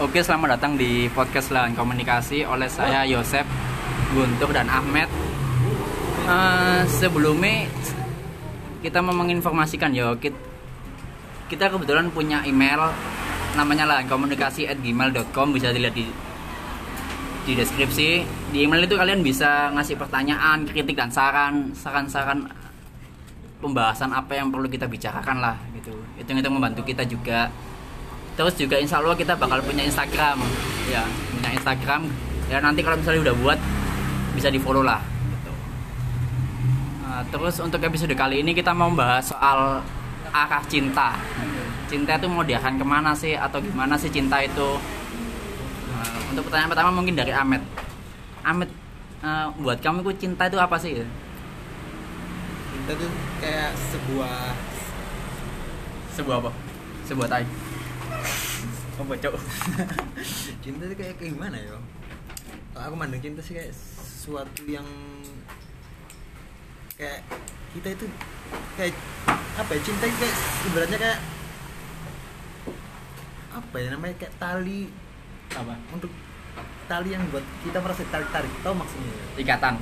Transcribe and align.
Oke, 0.00 0.24
selamat 0.24 0.56
datang 0.56 0.80
di 0.80 1.12
podcast 1.12 1.52
Lahan 1.52 1.76
Komunikasi 1.76 2.48
oleh 2.48 2.72
saya 2.72 3.04
Yosep, 3.04 3.44
Guntur 4.16 4.48
dan 4.48 4.64
Ahmed. 4.72 5.04
Eh, 6.24 6.82
sebelumnya 6.88 7.68
kita 8.80 9.04
mau 9.04 9.12
menginformasikan 9.12 9.92
ya, 9.92 10.16
kita, 10.16 10.40
kita 11.52 11.68
kebetulan 11.68 12.08
punya 12.08 12.40
email 12.48 12.96
namanya 13.60 13.84
Lahan 13.84 14.08
Komunikasi 14.08 14.72
at 14.72 14.80
gmail.com 14.80 15.52
bisa 15.52 15.68
dilihat 15.68 15.92
di 15.92 16.08
di 17.44 17.52
deskripsi. 17.52 18.24
Di 18.56 18.64
email 18.64 18.88
itu 18.88 18.96
kalian 18.96 19.20
bisa 19.20 19.68
ngasih 19.76 20.00
pertanyaan, 20.00 20.64
kritik 20.64 20.96
dan 20.96 21.12
saran, 21.12 21.76
saran-saran 21.76 22.48
pembahasan 23.60 24.16
apa 24.16 24.32
yang 24.32 24.48
perlu 24.48 24.64
kita 24.64 24.88
bicarakan 24.88 25.44
lah 25.44 25.60
gitu. 25.76 25.92
Itu 26.16 26.32
itu 26.32 26.48
membantu 26.48 26.88
kita 26.88 27.04
juga 27.04 27.52
terus 28.38 28.54
juga 28.56 28.76
insya 28.78 29.02
Allah 29.02 29.16
kita 29.18 29.34
bakal 29.34 29.62
punya 29.64 29.82
Instagram. 29.86 30.38
Ya 30.90 31.02
punya 31.34 31.50
Instagram. 31.56 32.02
Ya 32.50 32.58
nanti 32.58 32.82
kalau 32.82 32.98
misalnya 32.98 33.30
udah 33.30 33.36
buat 33.38 33.58
bisa 34.34 34.50
di 34.50 34.58
follow 34.58 34.82
lah 34.82 35.02
gitu. 35.02 35.52
Nah, 37.06 37.22
terus 37.30 37.56
untuk 37.62 37.82
episode 37.82 38.14
kali 38.14 38.42
ini 38.42 38.54
kita 38.54 38.74
mau 38.74 38.90
bahas 38.94 39.30
soal 39.30 39.82
arah 40.30 40.62
cinta. 40.70 41.18
Cinta 41.90 42.14
itu 42.14 42.26
mau 42.30 42.46
diarahkan 42.46 42.78
ke 42.78 42.86
mana 42.86 43.10
sih? 43.14 43.34
Atau 43.34 43.58
gimana 43.58 43.98
sih 43.98 44.10
cinta 44.14 44.38
itu? 44.38 44.78
Nah, 45.90 46.14
untuk 46.30 46.46
pertanyaan 46.46 46.70
pertama 46.70 46.90
mungkin 46.94 47.18
dari 47.18 47.34
Ahmed. 47.34 47.62
Ahmed 48.46 48.70
eh, 49.26 49.46
buat 49.58 49.78
kamu 49.82 50.06
itu 50.06 50.26
cinta 50.26 50.46
itu 50.46 50.58
apa 50.58 50.78
sih? 50.78 51.02
Cinta 52.70 52.92
tuh 52.94 53.10
kayak 53.42 53.74
sebuah 53.74 54.34
sebuah 56.14 56.36
apa? 56.46 56.50
Sebuah 57.10 57.26
tai 57.26 57.46
apa 59.00 59.14
cok 59.16 59.34
cinta 60.64 60.82
tuh 60.84 60.96
kayak 60.96 61.14
kayak 61.16 61.32
gimana 61.32 61.56
ya? 61.56 61.76
Kalau 62.76 62.84
aku 62.84 62.94
mandang 62.96 63.22
cinta 63.22 63.40
sih 63.40 63.56
kayak 63.56 63.72
sesuatu 63.72 64.62
yang 64.68 64.84
kayak 67.00 67.24
kita 67.72 67.88
itu 67.96 68.06
kayak 68.76 68.94
apa 69.56 69.70
ya 69.72 69.80
cinta 69.80 70.04
itu 70.04 70.16
kayak 70.20 70.36
ibaratnya 70.68 70.98
kayak 71.00 71.18
apa 73.50 73.76
ya 73.80 73.88
namanya 73.96 74.14
kayak 74.20 74.34
tali 74.36 74.92
apa 75.56 75.74
untuk 75.90 76.12
tali 76.86 77.08
yang 77.14 77.22
buat 77.32 77.42
kita 77.64 77.78
merasa 77.80 78.02
tarik 78.12 78.28
tarik 78.30 78.52
tau 78.62 78.74
maksudnya 78.76 79.10
ya? 79.10 79.24
ikatan 79.42 79.74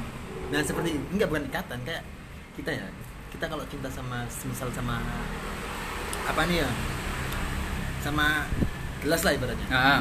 Nah 0.49 0.65
seperti 0.65 0.97
enggak 1.13 1.29
bukan 1.29 1.45
ikatan 1.45 1.79
kayak 1.85 2.03
kita 2.57 2.71
ya 2.73 2.87
kita 3.29 3.45
kalau 3.45 3.65
cinta 3.69 3.89
sama 3.93 4.25
misal 4.25 4.69
sama 4.73 4.97
apa 6.25 6.43
nih 6.49 6.65
ya 6.65 6.71
sama 8.01 8.49
gelas 9.09 9.25
lah 9.25 9.33
ibaratnya. 9.33 9.69
Nah, 9.69 10.01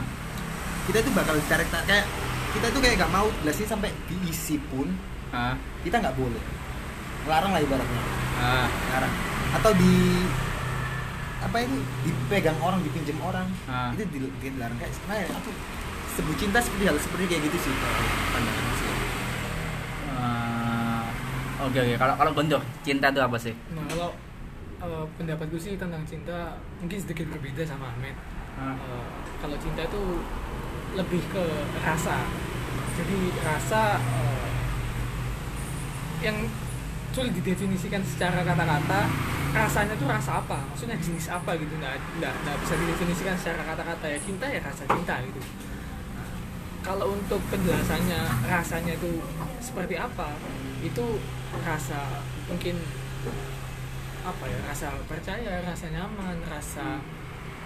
kita 0.83 0.97
itu 0.99 1.11
bakal 1.15 1.39
tarik 1.47 1.71
tarik 1.71 1.87
kayak 1.87 2.05
kita 2.51 2.65
itu 2.67 2.79
kayak 2.79 2.95
nggak 2.99 3.11
mau 3.11 3.27
gelas 3.39 3.55
ini 3.55 3.67
sampai 3.67 3.89
diisi 4.05 4.59
pun 4.67 4.91
nah, 5.31 5.55
kita 5.81 5.95
nggak 5.97 6.15
boleh. 6.19 6.43
Larang 7.23 7.55
lah 7.55 7.63
ibaratnya. 7.63 8.01
Nah, 8.35 8.67
larang 8.91 9.13
atau 9.47 9.71
di 9.73 10.27
apa 11.37 11.63
itu 11.63 11.75
dipegang 12.03 12.59
orang 12.59 12.83
dipinjam 12.83 13.15
orang. 13.23 13.47
Ah. 13.63 13.95
itu 13.95 14.03
di- 14.11 14.35
dilarang 14.43 14.75
kayak 14.75 14.91
sebenarnya 14.91 15.31
aku 15.31 15.49
sebut 16.19 16.35
cinta 16.35 16.59
seperti 16.59 16.83
hal 16.83 16.97
seperti 16.99 17.23
kayak 17.31 17.41
gitu 17.47 17.57
sih 17.61 17.71
kalau 17.71 18.03
pandangan 18.35 18.63
Eh, 20.17 21.03
Oke 21.63 21.77
oke. 21.79 21.93
Kalau 21.95 22.13
kalau 22.15 22.31
bentuk 22.33 22.61
cinta 22.81 23.07
itu 23.07 23.21
apa 23.21 23.37
sih? 23.37 23.53
Nah 23.71 23.85
kalau 23.87 24.09
eh, 24.77 25.05
pendapatku 25.15 25.57
sih 25.57 25.73
tentang 25.75 26.03
cinta 26.03 26.57
mungkin 26.77 26.97
sedikit 26.99 27.25
berbeda 27.31 27.63
sama 27.63 27.93
Ahmed. 27.93 28.13
Eh, 28.57 29.05
kalau 29.37 29.57
cinta 29.61 29.85
itu 29.85 30.03
lebih 30.97 31.21
ke 31.29 31.45
rasa. 31.85 32.25
Jadi 32.97 33.19
rasa 33.45 34.01
eh, 34.01 34.49
yang 36.25 36.37
sulit 37.13 37.33
didefinisikan 37.37 38.01
secara 38.01 38.41
kata-kata. 38.41 39.09
Rasanya 39.47 39.93
tuh 39.97 40.09
rasa 40.09 40.41
apa? 40.41 40.59
Maksudnya 40.73 40.97
jenis 41.01 41.29
apa 41.33 41.57
gitu? 41.57 41.73
Nggak, 41.77 41.97
nggak, 42.21 42.33
nggak 42.45 42.57
bisa 42.61 42.73
didefinisikan 42.77 43.35
secara 43.37 43.61
kata-kata 43.73 44.05
ya 44.05 44.19
cinta 44.21 44.45
ya 44.45 44.59
rasa 44.61 44.83
cinta 44.85 45.15
gitu. 45.25 45.41
Kalau 46.85 47.13
untuk 47.13 47.41
penjelasannya 47.49 48.21
rasanya 48.45 48.93
itu 48.95 49.19
seperti 49.59 49.97
apa 49.97 50.29
itu 50.85 51.19
rasa 51.65 52.21
mungkin 52.45 52.79
apa 54.23 54.43
ya 54.45 54.59
rasa 54.67 54.93
percaya 55.09 55.63
rasa 55.65 55.89
nyaman 55.89 56.37
rasa 56.47 57.01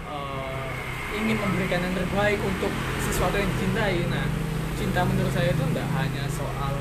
eh, 0.08 0.68
ingin 1.18 1.36
memberikan 1.38 1.80
yang 1.84 1.94
terbaik 1.94 2.40
untuk 2.42 2.72
sesuatu 3.04 3.36
yang 3.38 3.48
dicintai. 3.58 4.02
Nah 4.08 4.26
cinta 4.74 5.00
menurut 5.06 5.30
saya 5.30 5.54
itu 5.54 5.64
tidak 5.70 5.88
hanya 5.94 6.24
soal 6.26 6.74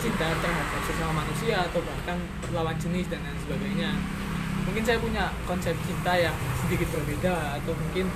cinta 0.00 0.34
terhadap 0.40 0.82
sesama 0.88 1.22
manusia 1.22 1.56
atau 1.62 1.78
bahkan 1.84 2.18
lawan 2.50 2.76
jenis 2.80 3.06
dan 3.12 3.20
lain 3.22 3.38
sebagainya. 3.44 3.90
Mungkin 4.62 4.82
saya 4.86 4.98
punya 5.02 5.30
konsep 5.44 5.74
cinta 5.84 6.12
yang 6.14 6.34
sedikit 6.64 6.88
berbeda 6.94 7.58
atau 7.60 7.74
mungkin 7.74 8.06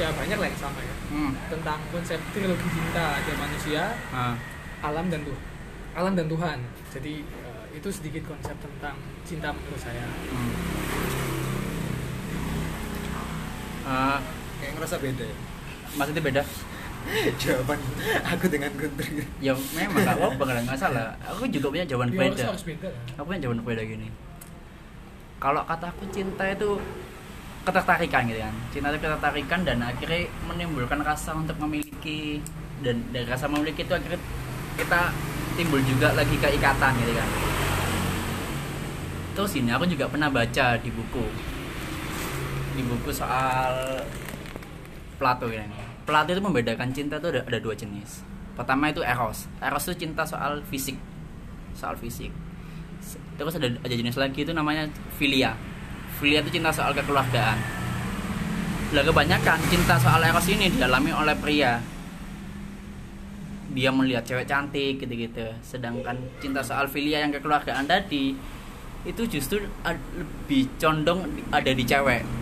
ya 0.00 0.08
banyak 0.16 0.38
lah 0.40 0.48
yang 0.48 0.60
sama 0.60 0.80
ya. 0.80 0.94
Hmm. 1.10 1.34
tentang 1.50 1.82
konsep 1.90 2.16
trilogi 2.30 2.68
cinta 2.70 3.18
ada 3.18 3.32
manusia 3.34 3.98
ah, 4.14 4.38
alam 4.80 5.10
dan 5.10 5.26
Tuhan 5.26 5.50
alam 5.94 6.14
dan 6.14 6.26
Tuhan. 6.30 6.58
Jadi 6.94 7.14
eh, 7.22 7.64
itu 7.74 7.88
sedikit 7.90 8.30
konsep 8.30 8.54
tentang 8.62 8.96
cinta 9.26 9.50
menurut 9.50 9.80
saya. 9.80 10.06
Hmm. 10.06 10.52
Eh, 13.90 14.18
ngerasa 14.80 14.96
beda 14.98 15.24
ya 15.28 15.36
maksudnya 16.00 16.22
beda? 16.24 16.42
jawaban 17.42 17.80
aku 18.28 18.44
dengan 18.52 18.70
Guntur 18.76 19.08
Ya 19.40 19.56
memang 19.72 20.04
gak 20.04 20.20
apa-apa 20.20 20.62
nggak 20.68 20.76
salah. 20.78 21.16
Aku 21.32 21.48
juga 21.48 21.72
punya 21.72 21.84
jawaban 21.88 22.12
Ya, 22.12 22.28
beda. 22.28 22.44
harus 22.52 22.64
beda 22.64 22.88
lah. 22.92 23.02
Aku 23.16 23.24
punya 23.24 23.40
jawaban 23.40 23.60
beda 23.64 23.82
gini. 23.88 24.08
Kalau 25.40 25.64
kataku 25.64 26.04
cinta 26.12 26.44
itu 26.44 26.76
ketertarikan 27.64 28.28
gitu 28.28 28.40
kan. 28.44 28.54
Cinta 28.68 28.86
itu 28.92 29.00
ketertarikan 29.00 29.60
dan 29.64 29.78
akhirnya 29.80 30.28
menimbulkan 30.44 31.00
rasa 31.00 31.32
untuk 31.32 31.56
memiliki 31.60 32.44
dan 32.84 33.00
dari 33.12 33.24
rasa 33.24 33.48
memiliki 33.48 33.84
itu 33.84 33.92
akhirnya 33.96 34.20
kita 34.76 35.00
timbul 35.56 35.80
juga 35.84 36.12
lagi 36.12 36.36
keikatan 36.36 36.92
gitu 37.00 37.12
kan. 37.16 37.28
Terus 39.40 39.52
ini 39.56 39.72
aku 39.72 39.88
juga 39.88 40.04
pernah 40.04 40.28
baca 40.28 40.76
di 40.76 40.90
buku 40.92 41.24
di 42.76 42.82
buku 42.86 43.08
soal 43.10 44.04
Plato 45.20 45.52
ya. 45.52 45.68
Plato 46.08 46.32
itu 46.32 46.40
membedakan 46.40 46.96
cinta 46.96 47.20
itu 47.20 47.28
ada, 47.28 47.44
ada 47.44 47.58
dua 47.60 47.76
jenis. 47.76 48.24
Pertama 48.56 48.88
itu 48.88 49.04
eros. 49.04 49.44
Eros 49.60 49.84
itu 49.92 50.08
cinta 50.08 50.24
soal 50.24 50.64
fisik, 50.64 50.96
soal 51.76 51.92
fisik. 52.00 52.32
Terus 53.36 53.52
ada 53.60 53.68
ada 53.68 53.94
jenis 53.94 54.16
lagi 54.16 54.40
itu 54.40 54.56
namanya 54.56 54.88
filia. 55.20 55.52
Filia 56.16 56.40
itu 56.40 56.56
cinta 56.56 56.72
soal 56.72 56.96
kekeluargaan. 56.96 57.58
Lah 58.96 59.04
kebanyakan 59.04 59.60
cinta 59.68 60.00
soal 60.00 60.24
eros 60.24 60.48
ini 60.48 60.72
dialami 60.72 61.12
oleh 61.12 61.36
pria. 61.36 61.76
Dia 63.70 63.92
melihat 63.92 64.24
cewek 64.24 64.48
cantik 64.48 65.04
gitu-gitu. 65.04 65.52
Sedangkan 65.60 66.16
cinta 66.40 66.64
soal 66.64 66.88
filia 66.88 67.20
yang 67.20 67.30
kekeluargaan 67.30 67.84
tadi 67.84 68.34
itu 69.04 69.22
justru 69.28 69.64
lebih 69.84 70.68
condong 70.80 71.28
ada 71.52 71.72
di 71.72 71.84
cewek. 71.84 72.39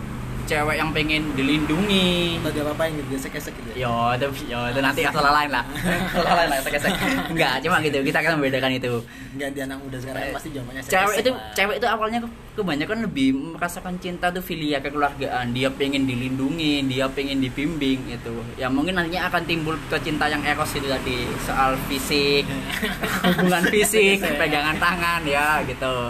Cewek 0.49 0.75
yang 0.75 0.89
pengen 0.89 1.29
dilindungi, 1.37 2.41
atau 2.41 2.49
dia 2.49 2.65
apa-apain 2.65 2.89
gitu 2.91 3.05
dia 3.07 3.19
esek 3.21 3.53
gitu 3.53 3.69
ya 3.69 3.85
Yo, 3.85 3.93
itu, 4.17 4.25
yo, 4.49 4.59
itu 4.65 4.79
nanti 4.79 5.05
salah 5.05 5.33
lain 5.35 5.49
lah. 5.49 5.61
salah 6.17 6.33
lain 6.35 6.49
lah, 6.49 6.57
esek-esek. 6.57 6.93
Enggak, 7.29 7.53
cuma 7.61 7.77
gitu. 7.79 7.97
Kita 8.01 8.17
akan 8.17 8.31
membedakan 8.35 8.71
itu. 8.73 8.93
Enggak 9.29 9.49
di 9.51 9.59
anak 9.61 9.77
muda 9.77 9.97
sekarang 9.99 10.19
kan 10.19 10.31
pasti 10.33 10.49
jawabannya 10.49 10.81
esek-esek 10.81 10.97
Cewek 10.97 11.15
itu, 11.15 11.31
lah. 11.31 11.53
cewek 11.53 11.75
itu 11.77 11.87
awalnya 11.87 12.19
ke- 12.19 12.33
kebanyakan 12.55 12.97
lebih 13.05 13.27
merasakan 13.53 13.93
cinta 13.97 14.25
tuh 14.27 14.41
filia 14.41 14.77
kekeluargaan. 14.79 15.45
Dia 15.53 15.69
pengen 15.69 16.03
dilindungi, 16.03 16.81
dia 16.83 17.05
pengen 17.07 17.37
dibimbing 17.39 18.09
itu. 18.09 18.35
Ya 18.55 18.67
mungkin 18.67 18.97
nantinya 18.97 19.29
akan 19.29 19.45
timbul 19.45 19.77
ke 19.85 20.01
cinta 20.01 20.25
yang 20.25 20.41
eros 20.41 20.73
itu 20.73 20.89
tadi 20.89 21.29
soal 21.39 21.77
fisik, 21.85 22.49
hubungan 23.29 23.69
fisik, 23.69 24.17
pegangan 24.33 24.75
tangan 24.75 25.21
ya 25.23 25.61
gitu. 25.63 26.09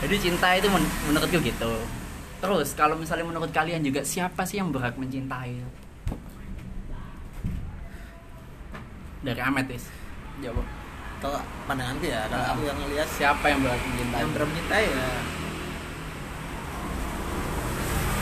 Jadi 0.00 0.16
cinta 0.18 0.48
itu 0.56 0.66
men- 0.66 0.88
menurutku 1.06 1.36
gitu. 1.38 1.99
Terus 2.40 2.72
kalau 2.72 2.96
misalnya 2.96 3.26
menurut 3.26 3.50
kalian 3.50 3.84
juga 3.84 4.00
siapa 4.02 4.42
sih 4.42 4.56
yang 4.56 4.72
berhak 4.72 4.96
mencintai? 4.96 5.60
Dari 9.20 9.36
Ahmed 9.38 9.68
is. 9.68 9.84
Jawab. 10.40 10.64
kalau 11.20 11.36
pandanganku 11.68 12.08
ya 12.08 12.24
kalau 12.32 12.40
Ah. 12.40 12.56
aku 12.56 12.64
yang 12.64 12.78
ngelihat 12.80 13.04
Siapa 13.12 13.44
yang 13.44 13.60
berhak 13.60 13.76
mencintai? 13.78 14.20
yang 14.24 14.30
berapa 14.32 14.52
cinta 14.56 14.76
ya 14.80 15.04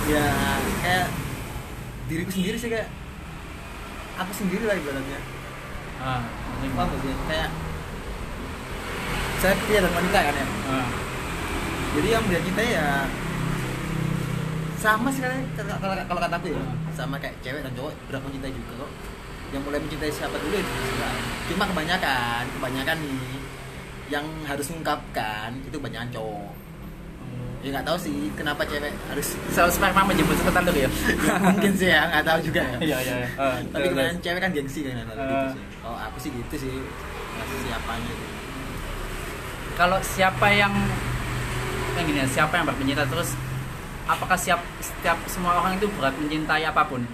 ya 0.09 0.27
kayak 0.83 1.07
diriku 2.11 2.31
sendiri 2.35 2.59
sih 2.59 2.67
kayak 2.67 2.91
aku 4.19 4.33
sendiri 4.35 4.67
lah 4.67 4.75
ibaratnya 4.75 5.21
Ah, 6.03 6.27
paham 6.75 6.91
gak 6.91 7.01
sih 7.07 7.15
kayak 7.31 7.51
saya 9.39 9.55
pria 9.63 9.79
dan 9.79 9.93
wanita 9.95 10.19
kan 10.19 10.35
ya 10.35 10.47
Ah, 10.67 10.87
jadi 11.95 12.09
yang 12.19 12.25
dia 12.27 12.41
cinta 12.43 12.63
ya 12.67 12.87
sama 14.79 15.09
sih 15.11 15.23
kalau 15.55 15.75
kalau 15.77 15.95
kalau 16.07 16.21
kataku 16.23 16.47
ya 16.49 16.61
sama 16.93 17.19
kayak 17.19 17.35
cewek 17.41 17.61
dan 17.61 17.73
cowok 17.75 17.93
berapa 18.07 18.25
mencintai 18.25 18.53
juga 18.53 18.73
kok 18.79 18.91
yang 19.49 19.63
mulai 19.65 19.81
mencintai 19.81 20.07
siapa 20.09 20.37
dulu 20.37 20.55
itu 20.55 20.73
juga. 20.87 21.09
cuma 21.49 21.65
kebanyakan 21.67 22.43
kebanyakan 22.53 22.97
nih 23.01 23.39
yang 24.09 24.27
harus 24.45 24.67
mengungkapkan 24.69 25.51
itu 25.61 25.75
kebanyakan 25.75 26.11
cowok 26.11 26.51
ya 27.59 27.75
nggak 27.75 27.87
tahu 27.87 27.99
sih 27.99 28.31
kenapa 28.33 28.63
cewek 28.63 28.95
harus 29.09 29.35
Sel 29.51 29.67
sperma 29.67 30.07
menjemput 30.07 30.39
sebutan 30.39 30.63
dulu 30.63 30.79
ya. 30.79 30.91
ya, 31.27 31.35
mungkin 31.43 31.73
sih 31.75 31.89
ya 31.91 32.07
nggak 32.07 32.23
tahu 32.23 32.39
juga 32.41 32.63
ya 32.63 32.79
Iya 32.79 32.99
iya. 33.03 33.15
Eh, 33.19 33.59
tapi 33.67 33.83
terus. 33.83 33.91
kebanyakan 33.93 34.19
cewek 34.23 34.41
kan 34.41 34.51
gengsi 34.55 34.81
kan 34.85 34.95
gitu 34.95 35.13
Eh. 35.19 35.51
sih 35.51 35.63
oh 35.83 35.97
aku 35.99 36.17
sih 36.19 36.31
gitu 36.31 36.55
sih 36.57 36.75
siapanya 37.65 38.07
gitu. 38.07 38.27
kalau 39.75 39.99
siapa 40.01 40.47
yang 40.51 40.71
yang 41.95 42.05
gini 42.05 42.19
ya, 42.23 42.29
siapa 42.29 42.53
yang 42.53 42.65
berhak 42.65 42.79
mencinta 42.79 43.03
terus 43.05 43.35
apakah 44.09 44.35
siap 44.35 44.59
setiap 44.81 45.21
semua 45.29 45.61
orang 45.61 45.77
itu 45.77 45.87
berhak 45.93 46.17
mencintai 46.17 46.65
apa 46.65 46.83
pun? 46.83 47.05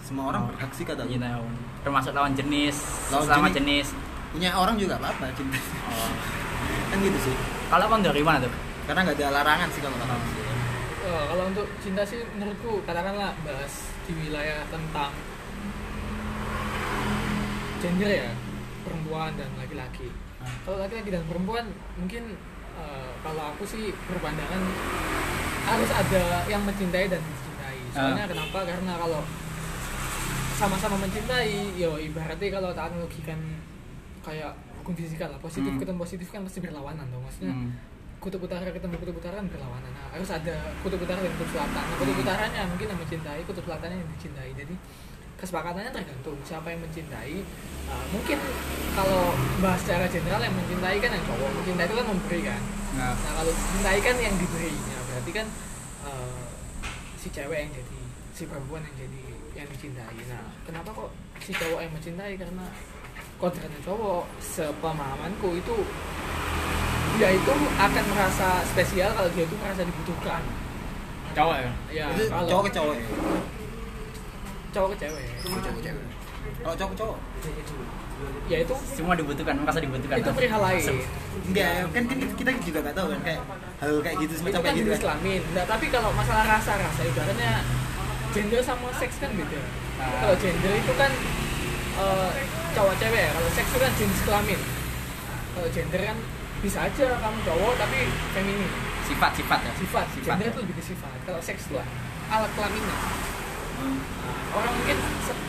Semua 0.00 0.32
orang 0.32 0.48
berhak 0.48 0.72
sih 0.72 0.82
kata 0.82 1.04
mencintai 1.04 1.30
apa 1.30 1.44
pun. 1.44 1.54
Termasuk 1.80 2.12
lawan 2.12 2.32
jenis 2.34 2.76
Lawan 3.08 3.24
sama 3.24 3.48
jenis. 3.48 3.88
jenis, 3.92 4.00
punya 4.32 4.50
orang 4.52 4.74
juga 4.74 4.96
apa 4.96 5.12
apa 5.12 5.28
cinta 5.32 5.56
Oh. 5.86 6.12
kan 6.90 6.98
gitu 6.98 7.18
sih. 7.22 7.34
Kalau 7.68 7.86
kamu 7.86 8.02
dari 8.02 8.22
mana 8.22 8.42
tuh? 8.42 8.52
Karena 8.84 9.06
nggak 9.06 9.16
ada 9.16 9.28
larangan 9.32 9.68
sih 9.70 9.80
kalau 9.80 9.96
kata 9.96 10.14
sih 10.26 10.42
Eh, 11.00 11.24
kalau 11.26 11.44
untuk 11.46 11.66
cinta 11.80 12.02
sih 12.04 12.20
menurutku 12.34 12.84
katakanlah 12.84 13.32
bahas 13.40 13.72
di 14.04 14.12
wilayah 14.12 14.60
tentang 14.68 15.10
gender 17.80 18.10
ya 18.10 18.28
perempuan 18.84 19.32
dan 19.34 19.48
laki-laki. 19.56 20.08
Ah. 20.40 20.48
kalau 20.64 20.80
laki-laki 20.80 21.08
dan 21.08 21.24
perempuan 21.24 21.64
mungkin 21.96 22.36
eh, 22.74 23.10
kalau 23.20 23.42
aku 23.50 23.64
sih 23.64 23.90
berpandangan 24.06 24.62
harus 25.62 25.90
ada 25.90 26.22
yang 26.44 26.62
mencintai 26.62 27.06
dan 27.06 27.20
dicintai 27.20 27.78
soalnya 27.90 28.24
Ah. 28.24 28.28
kenapa 28.28 28.58
karena 28.64 28.92
kalau 28.96 29.22
sama-sama 30.54 30.96
mencintai 30.98 31.72
yo 31.74 31.96
ibaratnya 31.96 32.48
kalau 32.50 32.70
tak 32.70 32.92
analogikan 32.92 33.40
kayak 34.20 34.52
hukum 34.76 34.92
fisika 34.92 35.24
lah 35.26 35.38
positif 35.38 35.72
Hmm. 35.72 35.80
ketemu 35.80 35.98
positif 35.98 36.28
kan 36.28 36.44
pasti 36.44 36.60
berlawanan 36.60 37.08
dong 37.08 37.24
maksudnya 37.24 37.52
Hmm. 37.52 37.72
kutub 38.20 38.44
utara 38.44 38.68
ketemu 38.68 38.96
kutub 38.96 39.16
utara 39.16 39.40
kan 39.40 39.48
berlawanan 39.48 39.88
nah, 39.90 40.12
harus 40.12 40.28
ada 40.28 40.52
kutub 40.80 41.00
utara 41.00 41.16
dan 41.18 41.32
kutub 41.34 41.48
selatan 41.50 41.80
nah, 41.80 41.96
kutub 41.96 42.12
Hmm. 42.12 42.24
utaranya 42.24 42.60
mungkin 42.68 42.86
yang 42.86 43.00
mencintai 43.00 43.40
kutub 43.44 43.64
selatannya 43.64 43.96
yang 43.96 44.10
dicintai 44.12 44.50
jadi 44.52 44.74
kesepakatannya 45.40 45.90
tergantung 45.90 46.36
siapa 46.44 46.68
yang 46.68 46.80
mencintai. 46.84 47.40
Uh, 47.90 48.06
mungkin 48.14 48.38
kalau 48.94 49.34
bahas 49.58 49.80
secara 49.82 50.06
general 50.06 50.38
yang 50.38 50.54
mencintai 50.54 50.96
kan 51.00 51.10
yang 51.10 51.24
cowok 51.26 51.48
mencintai 51.58 51.86
itu 51.88 51.96
kan 51.96 52.06
memberi 52.06 52.40
kan. 52.44 52.60
Nah, 52.94 53.12
nah 53.16 53.32
kalau 53.40 53.50
mencintai 53.50 53.98
kan 54.04 54.16
yang 54.20 54.34
diberi 54.36 54.74
nah, 54.76 55.02
berarti 55.10 55.30
kan 55.32 55.46
uh, 56.06 56.44
si 57.16 57.28
cewek 57.32 57.66
yang 57.66 57.72
jadi 57.72 58.00
si 58.36 58.42
perempuan 58.46 58.84
yang 58.84 58.96
jadi 59.08 59.22
yang 59.64 59.68
dicintai. 59.72 60.18
Nah 60.28 60.44
kenapa 60.68 60.88
kok 60.92 61.10
si 61.42 61.50
cowok 61.56 61.80
yang 61.82 61.92
mencintai? 61.96 62.32
Karena 62.36 62.64
kodratnya 63.40 63.80
cowok. 63.82 64.24
Sepemahamanku 64.38 65.48
itu 65.56 65.76
dia 67.18 67.34
itu 67.34 67.52
akan 67.80 68.04
merasa 68.12 68.62
spesial 68.70 69.10
kalau 69.16 69.28
dia 69.32 69.44
itu 69.48 69.56
merasa 69.58 69.82
dibutuhkan. 69.82 70.44
Cowok 71.34 71.56
ya? 71.58 71.72
Ya 71.90 72.06
kalau 72.28 72.46
cowok 72.46 72.62
ke 72.68 72.70
cowok 72.76 72.94
ya 72.94 73.59
cowok 74.70 74.88
ke 74.94 74.96
cewek? 75.06 75.24
Cowok 75.42 75.58
ke 75.78 75.82
cewek. 75.82 76.04
Kalau 76.60 76.76
cowok 76.76 76.94
cowok? 76.96 77.18
Ya 78.52 78.58
itu 78.60 78.74
semua 78.84 79.14
dibutuhkan 79.16 79.56
merasa 79.64 79.80
dibutuhkan. 79.80 80.20
itu 80.20 80.32
perihal 80.36 80.60
lain. 80.60 80.84
Enggak 81.48 81.88
kan 81.94 82.02
kan 82.04 82.18
kita 82.36 82.50
juga 82.60 82.78
nggak 82.84 82.96
tahu 82.96 83.06
kan 83.16 83.20
kayak 83.24 83.40
hal 83.80 83.92
kayak 84.04 84.16
gitu 84.20 84.32
itu 84.36 84.40
semacam 84.44 84.60
kan 84.60 84.64
kayak 84.68 84.76
gitu 84.76 84.90
kan. 84.92 84.98
diislamin 85.00 85.42
nah, 85.56 85.64
tapi 85.64 85.86
kalau 85.88 86.10
masalah 86.12 86.44
rasa 86.44 86.72
rasa 86.76 87.00
ibaratnya 87.00 87.64
gender 88.36 88.60
sama 88.60 88.92
seks 89.00 89.16
kan 89.24 89.32
beda. 89.32 89.56
Ah. 89.56 90.20
kalau 90.20 90.36
gender 90.36 90.72
itu 90.76 90.92
kan 91.00 91.12
eh, 91.96 92.30
cowok 92.76 92.94
cewek 93.00 93.20
ya. 93.24 93.30
kalau 93.32 93.50
seks 93.56 93.68
itu 93.72 93.78
kan 93.80 93.92
jenis 93.96 94.20
kelamin. 94.28 94.60
Kalau 95.50 95.68
gender 95.72 96.00
kan 96.12 96.18
bisa 96.60 96.78
aja 96.84 97.06
kamu 97.16 97.38
cowok 97.48 97.72
tapi 97.80 97.98
feminin. 98.36 98.72
Sifat 99.08 99.32
sifat 99.32 99.60
ya? 99.64 99.72
Sifat. 99.80 100.06
Sifat 100.12 100.36
gender 100.36 100.46
ya. 100.46 100.52
itu 100.52 100.60
lebih 100.60 100.76
ke 100.76 100.84
sifat. 100.84 101.16
Kalau 101.24 101.40
seks 101.40 101.62
itu 101.72 101.80
alat 102.30 102.50
kelaminnya 102.52 102.98
orang 104.50 104.72
mungkin 104.74 104.96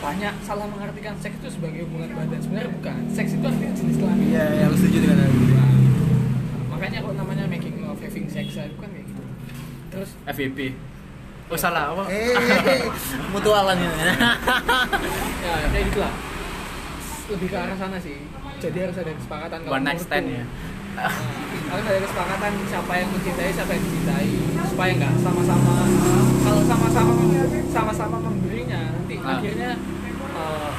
banyak 0.02 0.34
salah 0.42 0.66
mengartikan 0.66 1.14
seks 1.18 1.36
itu 1.38 1.48
sebagai 1.50 1.86
hubungan 1.86 2.10
badan 2.14 2.40
sebenarnya 2.42 2.70
bukan. 2.74 2.96
Seks 3.10 3.30
itu 3.38 3.44
artinya 3.46 3.74
jenis 3.74 3.96
kelamin. 3.98 4.26
Iya 4.30 4.46
yang 4.66 4.72
setuju 4.74 4.98
dengan 5.02 5.18
itu 5.30 5.54
Nah, 5.54 5.70
makanya 6.74 6.98
kok 7.02 7.14
namanya 7.14 7.44
making 7.46 7.74
love 7.82 8.00
having 8.02 8.26
sex 8.30 8.46
itu 8.54 8.76
kan 8.78 8.90
kayak 8.90 9.06
gitu. 9.06 9.22
Terus 9.90 10.10
FVP 10.26 10.58
oh 11.52 11.58
salah 11.60 11.92
apa? 11.92 12.04
Eh 12.08 12.82
mutualan 13.30 13.76
ini. 13.76 13.94
Ya 15.42 15.54
kayak 15.68 15.84
gitu 15.90 16.00
lah 16.00 16.14
lebih 17.32 17.48
ke 17.48 17.56
arah 17.56 17.76
sana 17.78 17.96
sih. 18.02 18.18
Jadi 18.62 18.78
harus 18.78 18.96
ada 18.98 19.12
kesepakatan 19.14 19.58
kalau 19.66 19.74
one 19.74 19.84
night 19.86 19.98
stand 19.98 20.26
ya 20.30 20.44
harus 20.92 21.84
ada 21.86 21.98
kesepakatan 22.00 22.52
siapa 22.68 22.92
yang 22.94 23.08
mencintai 23.08 23.50
siapa 23.50 23.72
yang 23.72 23.82
dicintai 23.82 24.28
supaya 24.68 24.90
nggak 24.94 25.12
sama-sama 25.18 25.74
kalau 26.42 26.62
sama-sama 26.68 27.12
sama-sama 27.68 28.16
memberinya 28.20 28.92
nanti 28.92 29.14
Ah. 29.18 29.38
akhirnya 29.38 29.70
eh, 30.32 30.70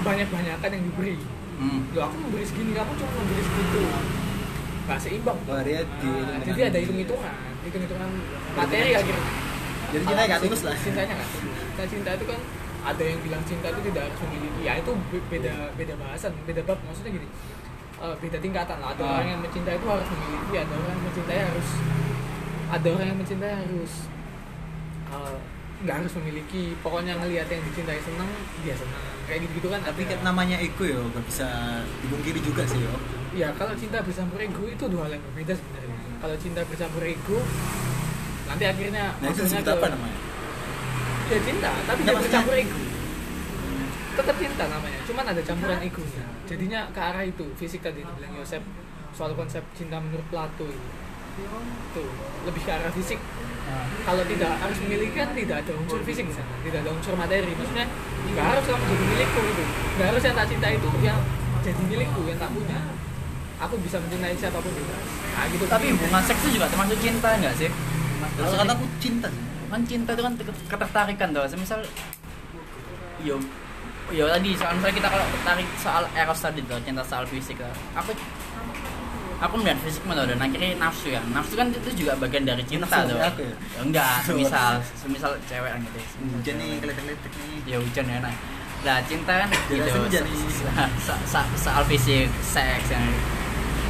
banyak-banyakan 0.00 0.68
yang 0.70 0.84
diberi. 0.84 1.16
Hmm. 1.54 1.80
Loh 1.94 2.02
aku 2.04 2.16
memberi 2.18 2.44
segini 2.44 2.74
kamu 2.74 2.92
cuma 2.92 3.10
memberi 3.14 3.40
segitu. 3.40 3.80
Nggak 4.84 4.98
seimbang. 5.00 5.38
Oh 5.46 5.60
dia 5.62 5.80
di 5.80 6.10
Nah, 6.10 6.38
jadi 6.42 6.60
ada 6.68 6.78
hitung-hitungan 6.78 7.32
hitung-hitungan 7.64 8.10
materi 8.52 8.90
akhirnya. 8.92 9.26
jadi 9.88 10.04
kita 10.04 10.22
nggak 10.26 10.40
tulus 10.42 10.60
lah. 10.60 10.74
Cintanya 10.76 11.12
nggak 11.14 11.30
tulus. 11.30 11.52
Nah 11.72 11.86
cinta 11.88 12.10
itu 12.12 12.24
kan 12.26 12.40
ada 12.84 13.00
yang 13.02 13.20
bilang 13.22 13.42
cinta 13.48 13.66
itu 13.70 13.80
tidak 13.88 14.02
harus 14.04 14.18
memiliki 14.28 14.60
ya 14.60 14.72
itu 14.76 14.90
be- 15.08 15.26
beda 15.30 15.52
beda 15.72 15.94
bahasan 15.96 16.32
beda 16.44 16.60
bab. 16.66 16.78
Maksudnya 16.84 17.12
gini 17.16 17.28
eh, 17.96 18.14
beda 18.18 18.38
tingkatan 18.38 18.76
lah. 18.76 18.88
Ada 18.90 19.02
Ah. 19.02 19.10
orang 19.14 19.28
yang 19.28 19.40
mencintai 19.40 19.74
itu 19.74 19.86
harus 19.86 20.08
memiliki 20.08 20.54
ada 20.56 20.74
orang 20.74 20.92
yang 20.92 21.04
mencintai 21.04 21.40
harus 21.44 21.68
ada 22.66 22.88
orang 22.88 23.06
yang 23.06 23.18
mencintai 23.18 23.52
harus 23.56 23.92
eh, 25.06 25.36
nggak 25.80 25.96
harus 26.00 26.12
memiliki. 26.18 26.64
Pokoknya 26.80 27.12
ngelihat 27.16 27.46
yang 27.46 27.62
dicintai 27.62 28.00
senang 28.00 28.30
dia 28.60 28.74
senang 28.74 29.02
kayak 29.24 29.40
gitu 29.40 29.52
gitu 29.56 29.68
kan 29.68 29.80
tapi 29.80 30.04
ada. 30.04 30.20
namanya 30.22 30.56
ego 30.58 30.84
ya 30.84 31.00
nggak 31.00 31.24
bisa 31.24 31.48
dibungkiri 31.98 32.40
juga 32.40 32.60
sih 32.62 32.76
yo 32.78 32.92
ya 33.32 33.48
kalau 33.50 33.72
cinta 33.72 33.96
bercampur 33.98 34.36
ego 34.38 34.64
itu 34.66 34.84
dua 34.84 35.08
hal 35.08 35.12
yang 35.12 35.24
berbeda 35.24 35.52
sebenarnya. 35.54 35.96
Kalau 36.20 36.36
cinta 36.36 36.60
bercampur 36.62 37.02
ego 37.02 37.38
nanti 38.44 38.64
akhirnya 38.66 39.04
nah 39.16 39.26
itu 39.26 39.40
disebut 39.42 39.64
ke- 39.64 39.74
apa 39.74 39.86
namanya? 39.90 40.18
Ya 41.24 41.38
cinta 41.40 41.72
tapi 41.82 42.00
Nggak, 42.00 42.14
maksudnya- 42.14 42.44
bercampur 42.44 42.54
ego 42.54 42.78
tetap 44.14 44.36
cinta 44.38 44.64
namanya 44.70 45.00
cuman 45.04 45.24
ada 45.26 45.42
campuran 45.42 45.78
egonya. 45.82 46.24
Jadinya 46.46 46.80
ke 46.94 47.00
arah 47.00 47.24
itu 47.24 47.44
fisik 47.54 47.80
tadi 47.82 48.00
bilang 48.00 48.32
Yosef 48.38 48.62
soal 49.10 49.34
konsep 49.34 49.62
cinta 49.74 49.98
menurut 49.98 50.24
Plato 50.30 50.66
itu. 50.66 50.88
Tuh 51.90 52.08
lebih 52.46 52.62
ke 52.62 52.70
arah 52.70 52.92
fisik. 52.94 53.18
Ah. 53.64 53.88
kalau 54.04 54.20
tidak 54.28 54.60
harus 54.60 54.76
memiliki 54.84 55.16
kan 55.16 55.32
tidak 55.32 55.64
ada 55.64 55.72
unsur 55.72 55.96
fisik 56.04 56.28
di 56.28 56.36
sana 56.36 56.52
tidak 56.60 56.84
ada 56.84 56.90
unsur 56.92 57.16
materi. 57.16 57.48
Maksudnya 57.48 57.88
nggak 58.28 58.44
harus 58.44 58.64
kamu 58.68 58.84
jadi 58.92 59.04
milikku 59.08 59.40
itu. 59.40 59.64
Nggak 59.96 60.06
harus 60.12 60.22
yang 60.22 60.36
tak 60.36 60.46
cinta 60.52 60.68
itu 60.68 60.88
yang 61.00 61.18
jadi 61.64 61.82
milikku 61.88 62.20
yang 62.28 62.36
tak 62.36 62.50
punya 62.52 62.78
aku 63.56 63.74
bisa 63.80 63.96
mencintai 64.04 64.36
siapa 64.36 64.60
pun 64.60 64.68
juga. 64.68 64.96
Nah 65.32 65.44
gitu. 65.48 65.64
Tapi 65.64 65.86
hubungan 65.96 66.22
seks 66.22 66.40
itu 66.44 66.60
juga 66.60 66.68
termasuk 66.68 66.98
cinta 67.00 67.28
nggak 67.40 67.54
sih? 67.56 67.70
Kalau 68.36 68.56
kataku 68.60 68.84
cinta 69.00 69.28
sih. 69.32 69.42
Kan 69.72 69.80
cinta 69.88 70.10
itu 70.12 70.22
kan 70.22 70.32
ke- 70.36 70.60
ketertarikan 70.68 71.28
tuh 71.32 71.44
semisal 71.48 71.80
yo 73.24 73.40
yo 74.12 74.28
tadi 74.28 74.52
soal 74.52 74.76
misalnya 74.76 74.96
kita 75.00 75.08
kalau 75.08 75.24
tertarik 75.32 75.68
soal 75.80 76.04
eros 76.12 76.40
tadi 76.40 76.60
tuh 76.68 76.76
cinta 76.84 77.02
soal 77.04 77.24
fisik 77.24 77.56
tuh. 77.56 77.72
Aku 77.96 78.12
aku 79.40 79.54
melihat 79.60 79.78
fisik 79.84 80.04
mana 80.04 80.28
dan 80.28 80.36
akhirnya 80.36 80.76
nafsu 80.76 81.08
ya. 81.12 81.20
Nafsu 81.32 81.56
kan 81.56 81.72
itu 81.72 81.90
juga 82.04 82.12
bagian 82.20 82.44
dari 82.44 82.64
cinta 82.68 82.84
Nafsu, 82.84 83.12
tuh. 83.12 83.20
aku 83.20 83.40
ya? 83.44 83.54
Ya 83.56 83.80
enggak 83.80 84.14
semisal 84.24 84.72
semisal 84.92 85.32
cewek 85.48 85.70
kan 85.72 85.80
gitu. 85.80 85.98
Hujan 86.36 86.54
nih 86.60 86.68
keletek-keletek 86.84 87.32
nih. 87.32 87.58
Ya 87.64 87.76
hujan 87.80 88.04
ya 88.08 88.18
nah. 88.20 88.34
Nah 88.84 88.98
cinta 89.08 89.32
kan 89.40 89.48
gitu. 89.72 89.88
so- 91.00 91.24
so- 91.24 91.50
soal 91.56 91.82
fisik 91.88 92.28
seks 92.44 92.86
yang 92.92 93.04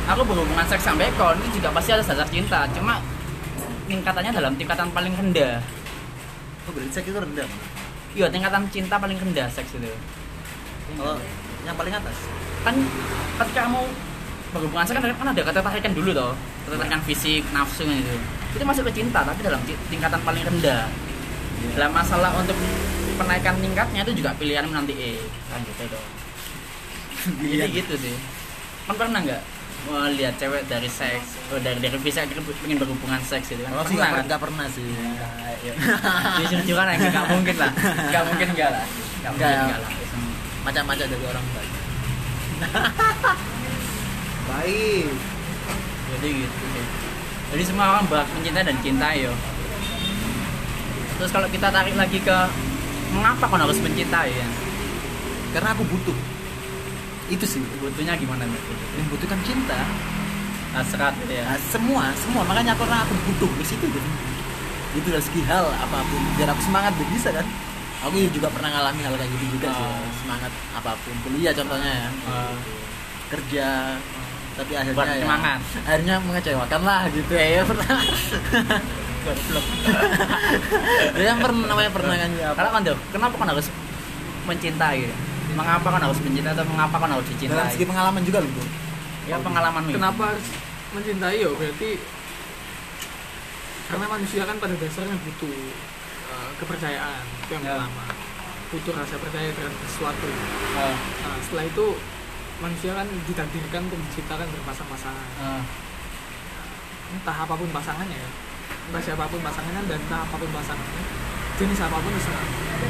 aku 0.07 0.23
berhubungan 0.23 0.63
seks 0.71 0.87
sampai 0.87 1.11
kon 1.19 1.35
itu 1.43 1.59
juga 1.59 1.75
pasti 1.75 1.91
ada 1.91 2.07
dasar 2.07 2.29
cinta. 2.31 2.71
Cuma 2.71 3.03
tingkatannya 3.91 4.31
dalam 4.31 4.55
tingkatan 4.55 4.89
paling 4.95 5.13
rendah. 5.19 5.59
Oh 6.65 6.73
berarti 6.73 7.03
seks 7.03 7.11
itu 7.11 7.19
rendah 7.19 7.49
iya 8.15 8.27
tingkatan 8.31 8.63
cinta 8.71 8.95
paling 8.97 9.19
rendah 9.19 9.47
seks 9.51 9.75
itu. 9.75 9.91
Kalau 10.95 11.19
yang 11.67 11.77
paling 11.77 11.95
atas? 11.95 12.17
Kan 12.63 12.75
ketika 13.43 13.61
kamu 13.67 13.83
berhubungan 14.55 14.87
seks 14.87 14.99
kan, 15.03 15.11
kan 15.11 15.29
ada 15.35 15.43
ketertarikan 15.43 15.93
dulu 15.93 16.11
toh. 16.15 16.33
Ketertarikan 16.67 17.03
fisik 17.05 17.43
nafsu 17.51 17.85
gitu 17.85 18.15
itu. 18.55 18.65
Masuk 18.65 18.87
ke 18.89 19.03
cinta 19.03 19.27
tapi 19.27 19.43
dalam 19.43 19.61
tingkatan 19.91 20.21
paling 20.23 20.43
rendah. 20.47 20.87
Dalam 21.75 21.91
masalah 21.91 22.31
untuk 22.39 22.55
penaikan 23.15 23.55
tingkatnya 23.63 24.03
itu 24.07 24.23
juga 24.23 24.35
pilihan 24.35 24.67
nanti 24.71 24.95
eh 24.99 25.19
kan 25.47 25.63
gitu 25.63 25.87
dong 25.87 26.07
jadi 27.41 27.65
Iya. 27.65 27.67
gitu 27.73 27.95
sih. 27.97 28.15
Kan 28.85 28.95
pernah 29.01 29.21
nggak 29.23 29.41
melihat 29.85 30.35
cewek 30.35 30.65
dari 30.65 30.89
seks 30.89 31.37
oh, 31.49 31.59
dari 31.59 31.77
dari 31.77 31.93
akhirnya 32.19 32.41
pengen 32.57 32.79
berhubungan 32.79 33.21
seks 33.21 33.53
gitu 33.53 33.61
kan 33.61 33.73
sih 33.85 33.95
Pernah 33.95 34.11
nggak 34.17 34.29
kan? 34.31 34.41
pernah 34.41 34.67
sih. 34.69 34.89
jujur 36.41 36.75
kan 36.75 36.87
nggak 36.91 37.27
mungkin 37.29 37.57
lah 37.57 37.71
nggak 38.09 38.25
mungkin 38.25 38.47
enggak 38.51 38.71
lah 38.73 38.85
nggak 39.21 39.31
mungkin 39.31 39.45
Nggak. 39.45 39.65
enggak 39.65 39.81
lah 39.81 39.91
Macam-macam 40.65 41.05
dari 41.05 41.25
orang 41.27 41.45
baik. 41.47 41.73
baik. 44.47 45.09
jadi 46.11 46.29
gitu 46.41 46.65
sih 46.67 46.85
jadi 47.53 47.63
semua 47.65 47.85
orang 47.93 48.05
bahas 48.09 48.29
mencintai 48.33 48.65
dan 48.65 48.77
cintai 48.81 49.17
yo 49.21 49.33
terus 51.15 51.31
kalau 51.31 51.47
kita 51.47 51.69
tarik 51.69 51.95
lagi 51.95 52.19
ke 52.19 52.39
mengapa 53.13 53.45
kau 53.47 53.55
harus 53.55 53.79
mencintai 53.79 54.33
ya 54.33 54.49
Karena 55.53 55.71
aku 55.71 55.87
butuh. 55.87 56.17
Itu 57.27 57.45
sih. 57.45 57.61
butuhnya 57.79 58.15
gimana 58.15 58.45
nih 58.45 58.61
Yang 58.97 59.07
butuhkan 59.11 59.41
cinta. 59.43 59.81
hasrat 60.75 61.15
ya 61.31 61.47
Nah, 61.47 61.59
semua, 61.71 62.05
semua. 62.19 62.43
Makanya 62.43 62.75
aku 62.75 62.83
karena 62.83 63.07
aku 63.07 63.15
butuh 63.31 63.51
di 63.55 63.65
situ 63.65 63.87
gitu. 63.87 64.09
Itu 64.95 65.07
dari 65.07 65.23
segi 65.23 65.43
hal 65.47 65.67
apa 65.71 66.03
pun. 66.03 66.21
Biar 66.35 66.51
aku 66.51 66.63
semangat 66.63 66.93
biar 66.99 67.09
bisa 67.15 67.31
kan. 67.31 67.47
Aku 68.05 68.19
juga 68.29 68.51
pernah 68.51 68.69
ngalami 68.69 69.01
hal 69.01 69.15
kayak 69.15 69.31
gitu 69.33 69.55
juga 69.55 69.71
sih. 69.71 69.87
Oh. 69.87 70.03
Semangat 70.21 70.51
apa 70.75 70.99
pun. 70.99 71.15
Kuliah 71.23 71.55
contohnya 71.55 71.91
ya. 71.91 72.09
Eh, 72.11 72.55
Kerja. 73.31 73.69
Tapi 74.55 74.73
akhirnya 74.75 74.95
Buat 74.95 75.09
ya, 75.11 75.23
semangat. 75.23 75.59
akhirnya 75.83 76.15
mengecewakan 76.23 76.81
lah 76.87 77.03
gitu 77.11 77.33
ya, 77.35 77.47
ya 77.59 77.63
pernah 77.67 77.99
goblok. 79.25 79.67
ya 81.19 81.23
yang 81.27 81.39
pernah 81.43 81.65
namanya 81.67 81.91
pernah 81.91 82.15
kan 82.15 82.31
ya 82.39 82.49
kalau 82.55 82.71
kan 82.71 82.83
kenapa 83.11 83.35
kan 83.35 83.49
harus 83.51 83.67
mencintai 84.47 85.11
mengapa 85.55 85.89
kan 85.89 86.03
harus 86.03 86.19
mencintai 86.21 86.53
atau 86.53 86.67
mengapa 86.67 86.97
kan 86.99 87.09
harus 87.15 87.27
dalam 87.27 87.39
dicintai 87.39 87.73
segi 87.73 87.87
pengalaman 87.87 88.23
juga 88.27 88.39
loh 88.43 88.51
bro 88.53 88.65
ya 89.25 89.37
pengalaman 89.41 89.83
kenapa 89.89 90.23
harus 90.35 90.47
mencintai? 90.95 91.43
Yo 91.43 91.51
berarti 91.59 91.99
karena 93.91 94.07
manusia 94.09 94.43
kan 94.49 94.57
pada 94.57 94.75
dasarnya 94.79 95.17
butuh 95.19 95.55
uh, 96.33 96.51
kepercayaan. 96.57 97.23
Itu 97.45 97.51
yang 97.59 97.65
Ya. 97.67 97.75
pertama. 97.77 98.05
Butuh 98.73 98.93
rasa 98.97 99.15
percaya 99.21 99.51
terhadap 99.55 99.77
sesuatu. 99.87 100.27
Eh, 100.27 100.97
nah 101.23 101.37
setelah 101.43 101.65
itu 101.69 101.87
manusia 102.59 102.91
kan 102.97 103.07
ditakdirkan 103.29 103.81
untuk 103.87 104.01
diciptakan 104.09 104.47
berpasang-pasangan. 104.51 105.29
Eh, 105.43 105.63
entah 107.21 107.37
apa 107.45 107.55
pun 107.55 107.69
pasangannya 107.71 108.19
ya. 108.19 108.31
Entah 108.91 109.03
siapa 109.05 109.29
pun 109.29 109.41
pasangannya 109.45 109.83
dan 109.87 109.99
entah 110.01 110.21
apa 110.27 110.35
pun 110.35 110.51
pasangannya 110.51 111.03
jenis 111.55 111.81
apa 111.87 111.97
pun 112.03 112.11
terserah. 112.11 112.47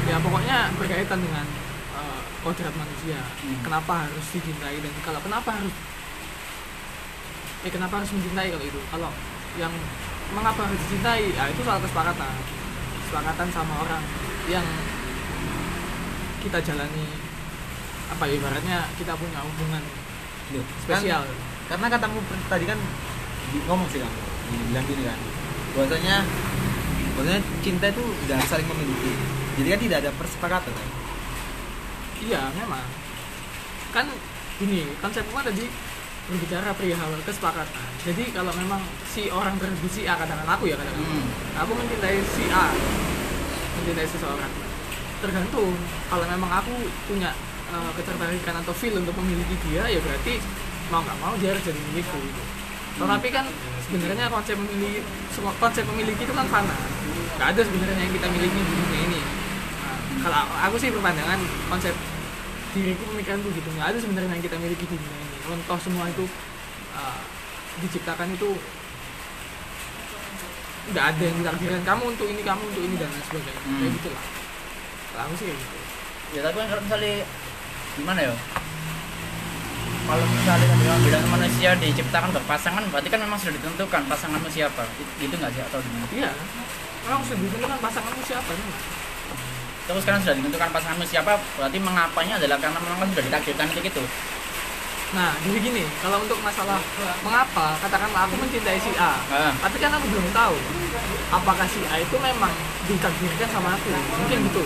Ya 0.09 0.17
pokoknya 0.17 0.57
berkaitan 0.79 1.19
dengan 1.21 1.45
kodrat 2.45 2.75
manusia. 2.77 3.17
Hmm. 3.41 3.57
kenapa 3.65 4.05
harus 4.05 4.25
dicintai 4.29 4.77
dan 4.77 4.93
kalau 5.01 5.17
kenapa 5.25 5.49
harus 5.57 5.73
eh 7.65 7.71
kenapa 7.73 7.93
harus 7.97 8.11
mencintai 8.13 8.53
kalau 8.53 8.65
itu? 8.69 8.81
Kalau 8.93 9.09
yang 9.57 9.73
mengapa 10.37 10.69
harus 10.69 10.77
dicintai? 10.85 11.33
Ya 11.33 11.49
itu 11.49 11.65
soal 11.65 11.81
kesepakatan. 11.81 12.33
Kesepakatan 13.01 13.47
sama 13.49 13.73
orang 13.81 14.03
yang 14.45 14.65
kita 16.45 16.61
jalani 16.61 17.09
apa 18.05 18.29
ya 18.29 18.37
ibaratnya 18.37 18.77
kita 19.01 19.17
punya 19.17 19.41
hubungan 19.41 19.81
Loh, 20.53 20.65
spesial. 20.85 21.25
Kan- 21.25 21.41
karena 21.65 21.87
katamu 21.97 22.21
tadi 22.45 22.69
kan 22.69 22.77
ngomong 23.65 23.89
sih 23.89 23.97
kamu 23.97 24.13
bilang 24.69 24.85
gini 24.85 25.01
kan 25.09 25.17
bahwasanya 25.73 26.15
bahwasanya 27.17 27.41
cinta 27.65 27.89
itu 27.89 28.03
tidak 28.29 28.45
saling 28.45 28.69
memiliki. 28.69 29.11
Jadi 29.57 29.67
kan 29.73 29.79
tidak 29.81 29.97
ada 30.05 30.11
persepakatan 30.13 30.69
kan 30.69 31.04
Iya, 32.23 32.41
memang. 32.55 32.85
Kan 33.91 34.05
gini, 34.61 34.87
konsepku 35.03 35.35
kan 35.35 35.43
tadi 35.51 35.67
berbicara 36.25 36.73
perihal 36.73 37.11
kesepakatan. 37.21 37.89
Jadi 38.01 38.33
kalau 38.33 38.49
memang 38.57 38.81
si 39.05 39.29
orang 39.29 39.59
tersebut 39.61 39.91
si 39.93 40.01
A 40.09 40.17
katakan 40.17 40.47
aku 40.49 40.65
ya 40.65 40.75
katakan 40.79 41.05
hmm. 41.05 41.25
aku 41.61 41.71
mencintai 41.77 42.17
si 42.23 42.43
A, 42.49 42.73
mencintai 43.77 44.07
seseorang. 44.09 44.53
Tergantung 45.21 45.75
kalau 46.09 46.25
memang 46.25 46.49
aku 46.49 46.73
punya 47.05 47.29
eh, 47.69 47.91
ketertarikan 47.93 48.57
atau 48.65 48.73
feel 48.73 48.97
untuk 48.97 49.13
memiliki 49.21 49.53
dia, 49.69 49.85
ya 49.85 50.01
berarti 50.01 50.41
mau 50.89 51.05
nggak 51.05 51.17
mau 51.21 51.33
dia 51.37 51.53
harus 51.53 51.61
jadi 51.61 51.77
milikku. 51.93 52.17
Gitu. 52.17 52.41
Tetapi 52.95 53.27
kan 53.29 53.45
sebenarnya 53.85 54.25
konsep 54.31 54.55
memiliki 54.55 55.03
semua 55.29 55.53
konsep 55.61 55.83
memiliki 55.85 56.23
itu 56.25 56.33
kan 56.33 56.47
fana. 56.47 56.75
Gak 57.35 57.51
ada 57.51 57.61
sebenarnya 57.67 57.99
yang 57.99 58.13
kita 58.15 58.27
miliki 58.31 58.55
di 58.55 58.73
dunia 58.79 58.99
ini. 59.11 59.14
Kalau 60.25 60.41
aku 60.57 60.75
sih 60.81 60.89
berpandangan 60.89 61.37
konsep 61.69 61.93
diriku 62.73 63.05
pemikiranku 63.13 63.47
gitu. 63.53 63.69
Nggak 63.77 63.93
ada 63.93 63.97
sebenarnya 64.01 64.33
yang 64.33 64.41
kita 64.41 64.57
miliki 64.57 64.89
di 64.89 64.97
dunia 64.97 65.21
ini. 65.21 65.37
Contoh 65.45 65.77
semua 65.77 66.09
itu 66.09 66.25
uh, 66.97 67.21
diciptakan 67.85 68.33
itu 68.33 68.57
nggak 70.85 71.05
ada 71.13 71.21
yang 71.21 71.37
ditakdirkan 71.41 71.83
kamu 71.85 72.03
untuk 72.13 72.27
ini 72.29 72.41
kamu 72.41 72.61
untuk 72.61 72.81
ini 72.81 72.95
dan 72.97 73.09
lain 73.09 73.25
sebagainya. 73.29 73.61
Hmm. 73.61 73.77
kayak 73.81 73.93
gitulah 74.01 74.23
kalau 75.13 75.23
aku 75.29 75.33
sih 75.37 75.45
kayak 75.49 75.59
gitu. 75.61 75.77
Ya 76.33 76.39
tapi 76.41 76.55
kan 76.57 76.67
kalau 76.73 76.81
misalnya 76.85 77.13
gimana 77.95 78.19
ya? 78.21 78.33
Kalau 80.05 80.25
misalnya 80.29 80.65
kan 80.69 80.77
bilang 80.81 81.01
bilang 81.05 81.25
manusia 81.29 81.69
diciptakan 81.77 82.29
berpasangan 82.33 82.83
berarti 82.89 83.09
kan 83.13 83.19
memang 83.21 83.37
sudah 83.37 83.53
ditentukan 83.61 84.01
pasanganmu 84.09 84.49
siapa. 84.49 84.83
Gitu 85.21 85.33
nggak 85.37 85.51
sih? 85.53 85.61
Atau 85.61 85.79
gimana? 85.85 86.05
Iya. 86.13 86.31
Memang 87.05 87.21
sudah 87.25 87.39
ditentukan 87.45 87.77
pasanganmu 87.77 88.21
siapa 88.25 88.49
memang 88.49 89.04
terus 89.85 90.03
kan 90.03 90.17
sudah 90.17 90.35
ditentukan 90.37 90.69
pasanganmu 90.73 91.05
siapa 91.05 91.37
berarti 91.57 91.77
mengapanya 91.77 92.41
adalah 92.41 92.57
karena 92.57 92.77
memang 92.81 92.99
kan 93.05 93.07
sudah 93.13 93.23
ditakdirkan 93.29 93.65
itu 93.69 93.79
gitu 93.85 94.03
nah 95.13 95.31
jadi 95.45 95.57
gini 95.61 95.83
kalau 96.01 96.17
untuk 96.19 96.41
masalah 96.41 96.81
mengapa 97.21 97.77
katakanlah 97.79 98.25
aku 98.25 98.35
mencintai 98.41 98.81
si 98.81 98.91
A 98.97 99.13
Ah. 99.29 99.53
tapi 99.61 99.77
kan 99.77 99.93
aku 99.93 100.05
belum 100.09 100.27
tahu 100.33 100.55
apakah 101.31 101.65
si 101.69 101.81
A 101.87 102.01
itu 102.01 102.15
memang 102.19 102.51
ditakdirkan 102.85 103.49
sama 103.49 103.73
aku. 103.73 103.89
Mungkin 104.21 104.45
gitu. 104.45 104.61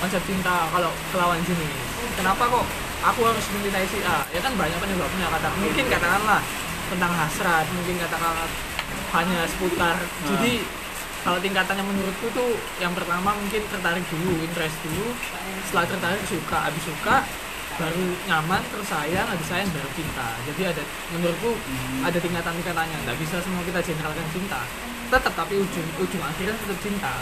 Konsep 0.00 0.22
cinta 0.28 0.68
kalau 0.72 0.92
kelawan 1.12 1.40
jenis. 1.44 1.72
Kenapa 2.16 2.42
kok 2.48 2.64
aku 3.04 3.20
harus 3.24 3.44
mencintai 3.52 3.86
si 3.88 4.00
A? 4.04 4.24
Ya 4.32 4.40
kan 4.40 4.52
banyak 4.56 4.76
penyebabnya 4.76 5.26
kata 5.28 5.48
mungkin 5.60 5.84
katakanlah 5.88 6.40
tentang 6.88 7.12
hasrat 7.12 7.64
mungkin 7.72 7.96
katakanlah 8.00 8.48
hanya 9.16 9.40
seputar. 9.48 9.96
Jadi 10.28 10.52
kalau 11.26 11.42
tingkatannya 11.42 11.82
menurutku 11.82 12.30
tuh 12.30 12.54
yang 12.78 12.94
pertama 12.94 13.34
mungkin 13.34 13.58
tertarik 13.66 14.06
dulu 14.14 14.46
interest 14.46 14.78
dulu. 14.86 15.10
Setelah 15.66 15.90
tertarik 15.90 16.22
suka. 16.22 16.70
Habis 16.70 16.86
suka 16.86 17.26
baru 17.82 18.04
nyaman 18.30 18.62
terus 18.70 18.86
sayang. 18.86 19.26
Habis 19.26 19.46
sayang 19.50 19.66
baru 19.74 19.90
cinta. 19.98 20.38
Jadi 20.46 20.62
ada 20.70 20.82
menurutku 21.10 21.58
ada 22.06 22.18
tingkatan 22.22 22.54
tingkatannya 22.62 22.98
nggak 23.10 23.18
bisa 23.18 23.42
semua 23.42 23.66
kita 23.66 23.82
generalkan 23.82 24.22
cinta. 24.30 24.62
Tetap 25.10 25.34
tapi 25.34 25.58
ujung 25.58 25.88
ujung 25.98 26.22
akhirnya 26.22 26.54
tetap 26.62 26.78
cinta. 26.78 27.14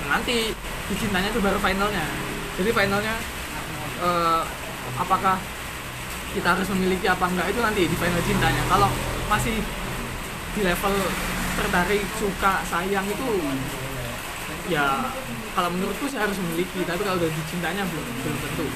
Nah, 0.00 0.16
nanti 0.16 0.56
di 0.56 0.94
cintanya 0.96 1.28
itu 1.28 1.44
baru 1.44 1.60
finalnya. 1.60 2.08
Jadi 2.56 2.70
finalnya 2.72 3.14
eh, 4.00 4.42
apakah 4.96 5.36
kita 6.32 6.48
harus 6.56 6.68
memiliki 6.72 7.04
apa 7.12 7.28
enggak 7.28 7.52
itu 7.52 7.60
nanti 7.60 7.84
di 7.84 7.96
final 8.00 8.24
cintanya. 8.24 8.64
Kalau 8.72 8.88
masih 9.28 9.60
di 10.56 10.60
level 10.64 10.96
tertarik 11.56 12.04
suka 12.18 12.62
sayang 12.68 13.06
itu 13.08 13.28
ya 14.70 15.10
kalau 15.54 15.70
menurutku 15.74 16.06
sih 16.06 16.18
harus 16.18 16.38
memiliki 16.38 16.86
tapi 16.86 17.02
kalau 17.02 17.18
udah 17.18 17.30
di 17.30 17.42
cintanya 17.50 17.82
belum 17.90 18.06
belum 18.22 18.36
tentu 18.38 18.66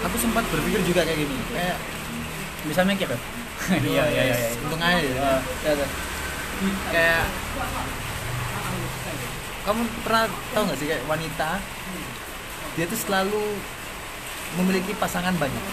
aku 0.00 0.16
sempat 0.16 0.44
berpikir 0.48 0.80
juga 0.88 1.04
kayak 1.04 1.20
gini 1.20 1.36
kayak 1.52 1.76
bisa 2.64 2.80
mikir 2.84 3.08
ya 3.12 3.18
iya 3.76 4.04
iya 4.08 4.22
iya 4.24 4.36
iya. 4.36 4.50
untung 4.64 4.80
aja 4.80 5.00
ya. 5.00 5.04
Eh, 5.04 5.40
ya, 5.64 5.72
ya. 5.76 5.86
kayak 6.92 7.24
kamu 9.60 9.82
pernah 10.00 10.24
tahu 10.56 10.62
nggak 10.64 10.78
sih 10.80 10.86
kayak 10.88 11.04
wanita 11.04 11.50
dia 12.78 12.84
tuh 12.88 13.00
selalu 13.00 13.44
memiliki 14.56 14.96
pasangan 14.96 15.36
banyak 15.36 15.64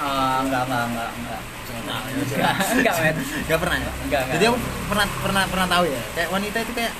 Ah, 0.00 0.42
enggak 0.42 0.62
enggak 0.66 0.84
enggak 0.90 1.08
enggak. 1.18 1.40
Enggak. 1.74 2.94
enggak 3.46 3.58
pernah 3.60 3.76
ya? 3.78 3.90
Enggak, 4.04 4.20
enggak. 4.24 4.34
jadi 4.38 4.44
aku 4.50 4.58
pernah 4.90 5.06
pernah 5.20 5.42
pernah 5.48 5.66
tahu 5.68 5.84
ya 5.90 6.02
kayak 6.14 6.28
wanita 6.30 6.56
itu 6.62 6.72
kayak 6.72 6.92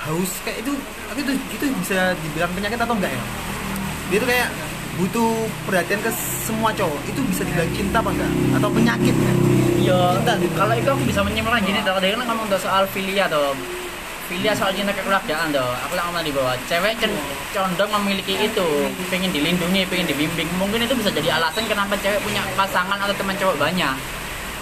haus 0.00 0.30
kayak 0.46 0.58
itu 0.64 0.72
tapi 1.10 1.18
itu 1.26 1.32
itu 1.52 1.64
bisa 1.84 1.98
dibilang 2.16 2.50
penyakit 2.56 2.78
atau 2.80 2.94
enggak 2.96 3.12
ya? 3.12 3.22
Dia 4.10 4.18
tuh 4.18 4.28
kayak 4.28 4.48
butuh 4.98 5.32
perhatian 5.64 6.00
ke 6.02 6.10
semua 6.44 6.70
cowok. 6.74 7.00
Itu 7.08 7.20
bisa 7.24 7.42
dibilang 7.46 7.70
cinta 7.72 7.98
apa 8.02 8.10
enggak? 8.10 8.30
Atau 8.58 8.68
penyakit 8.72 9.14
kan 9.16 9.36
Iya, 9.80 10.12
gitu. 10.36 10.52
kalau 10.60 10.74
itu 10.76 10.90
aku 10.92 11.02
bisa 11.08 11.24
menyimpulkan 11.24 11.64
gini, 11.64 11.80
kalau 11.80 11.98
dia 12.04 12.12
kan 12.12 12.28
ngomong 12.28 12.52
soal 12.60 12.84
filia 12.92 13.24
tuh 13.32 13.56
filia 14.30 14.54
soal 14.54 14.70
cinta 14.70 14.94
kekeluargaan 14.94 15.50
tuh 15.50 15.66
aku 15.82 15.92
lah 15.92 16.06
ngomong 16.06 16.22
di 16.22 16.30
bawah. 16.30 16.54
Cewek 16.64 16.94
cen- 16.96 17.18
condong 17.50 17.90
memiliki 17.98 18.38
itu. 18.38 18.68
Pengen 19.10 19.28
dilindungi 19.28 19.82
pengen 19.84 20.06
dibimbing. 20.06 20.46
Mungkin 20.54 20.78
itu 20.80 20.94
bisa 20.94 21.10
jadi 21.10 21.34
alasan 21.34 21.66
kenapa 21.66 21.98
cewek 21.98 22.22
punya 22.22 22.46
pasangan 22.54 22.94
atau 22.94 23.10
teman 23.12 23.34
cowok 23.34 23.58
banyak. 23.58 23.94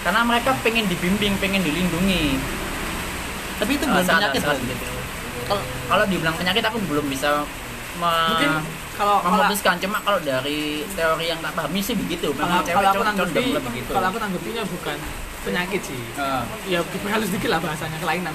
Karena 0.01 0.25
mereka 0.25 0.57
pengen 0.59 0.89
dibimbing 0.89 1.37
pengen 1.37 1.61
dilindungi. 1.61 2.41
Tapi 3.61 3.71
itu 3.75 3.85
Ah, 3.85 3.89
bukan 3.93 4.03
saat- 4.03 4.19
penyakit 4.25 4.41
saat 4.41 4.57
kan 4.57 4.65
gitu. 4.65 4.85
kalau 5.45 5.61
kalau 5.85 6.03
dibilang 6.05 6.33
penyakit 6.33 6.63
aku 6.63 6.77
belum 6.83 7.05
bisa 7.05 7.45
mungkin 7.99 8.49
kalau 8.95 9.21
kalau 9.21 9.37
memutuskan. 9.37 9.77
Cuma 9.77 10.01
kalau 10.01 10.17
dari 10.19 10.81
teori 10.89 11.25
yang 11.27 11.39
tak 11.39 11.53
pahami 11.53 11.79
sih 11.79 11.93
begitu. 11.93 12.33
Kalau, 12.33 12.49
memang 12.49 12.65
cewek 12.65 12.75
kalau 12.75 12.89
aku 12.89 13.03
tanggapi 13.05 13.43
begitu. 13.53 13.91
kalau 13.93 14.07
aku 14.09 14.17
tanggapinya 14.17 14.63
bukan 14.65 14.97
penyakit 15.39 15.81
sih. 15.85 16.01
Ah. 16.17 16.41
ya 16.65 16.81
halus 17.05 17.29
dikit 17.29 17.53
lah 17.53 17.61
bahasanya 17.61 18.01
kelainan 18.01 18.33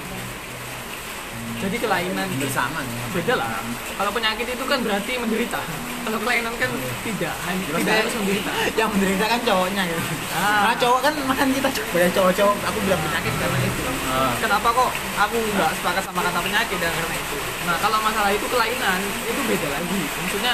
jadi 1.55 1.75
kelainan. 1.79 2.27
Bersama 2.37 2.79
beda 3.11 3.33
lah. 3.39 3.49
Kalau 3.95 4.11
penyakit 4.11 4.47
itu 4.47 4.63
kan 4.67 4.79
berarti 4.83 5.11
menderita. 5.17 5.59
Kalau 6.05 6.19
kelainan 6.21 6.53
kan 6.61 6.69
tidak 7.01 7.33
hanya 7.49 7.65
tidak 7.65 7.81
ya. 7.89 8.01
harus 8.05 8.13
menderita. 8.21 8.51
yang 8.77 8.89
menderita 8.93 9.25
kan 9.25 9.39
cowoknya 9.41 9.83
gitu 9.89 10.01
Ah. 10.35 10.67
karena 10.67 10.75
cowok 10.77 10.99
kan 11.01 11.13
makan 11.25 11.47
kita 11.49 11.69
banyak 11.89 12.11
cowok-cowok 12.13 12.55
aku 12.61 12.77
bilang 12.85 13.01
penyakit 13.01 13.33
karena 13.41 13.57
itu. 13.65 13.81
Ah. 14.05 14.31
kenapa 14.37 14.67
kok 14.69 14.89
aku 15.17 15.37
nggak 15.41 15.71
sepakat 15.81 16.03
sama 16.05 16.21
kata 16.21 16.39
penyakit 16.45 16.77
dan 16.77 16.91
karena 16.93 17.15
itu? 17.17 17.37
Nah 17.65 17.75
kalau 17.81 17.97
masalah 18.05 18.29
itu 18.29 18.45
kelainan 18.45 18.99
itu 19.25 19.41
beda 19.49 19.67
lagi. 19.73 20.01
Maksudnya 20.21 20.53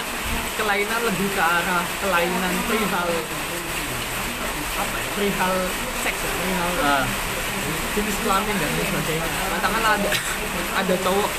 kelainan 0.55 0.99
lebih 1.03 1.27
ke 1.35 1.41
arah 1.43 1.83
kelainan 1.99 2.53
perihal 2.71 3.09
apa 4.71 4.95
ya? 4.95 5.09
Perihal 5.19 5.53
seks 5.99 6.19
ya 6.21 6.31
perihal 6.31 6.71
Ah. 6.79 7.03
Jenis 7.91 8.15
kelamin 8.23 8.55
dan 8.55 8.69
lain 8.71 8.87
sebagainya. 8.87 9.29
Katakanlah 9.59 9.91
ada 9.99 10.11
ada 10.79 10.95
cowok 11.03 11.29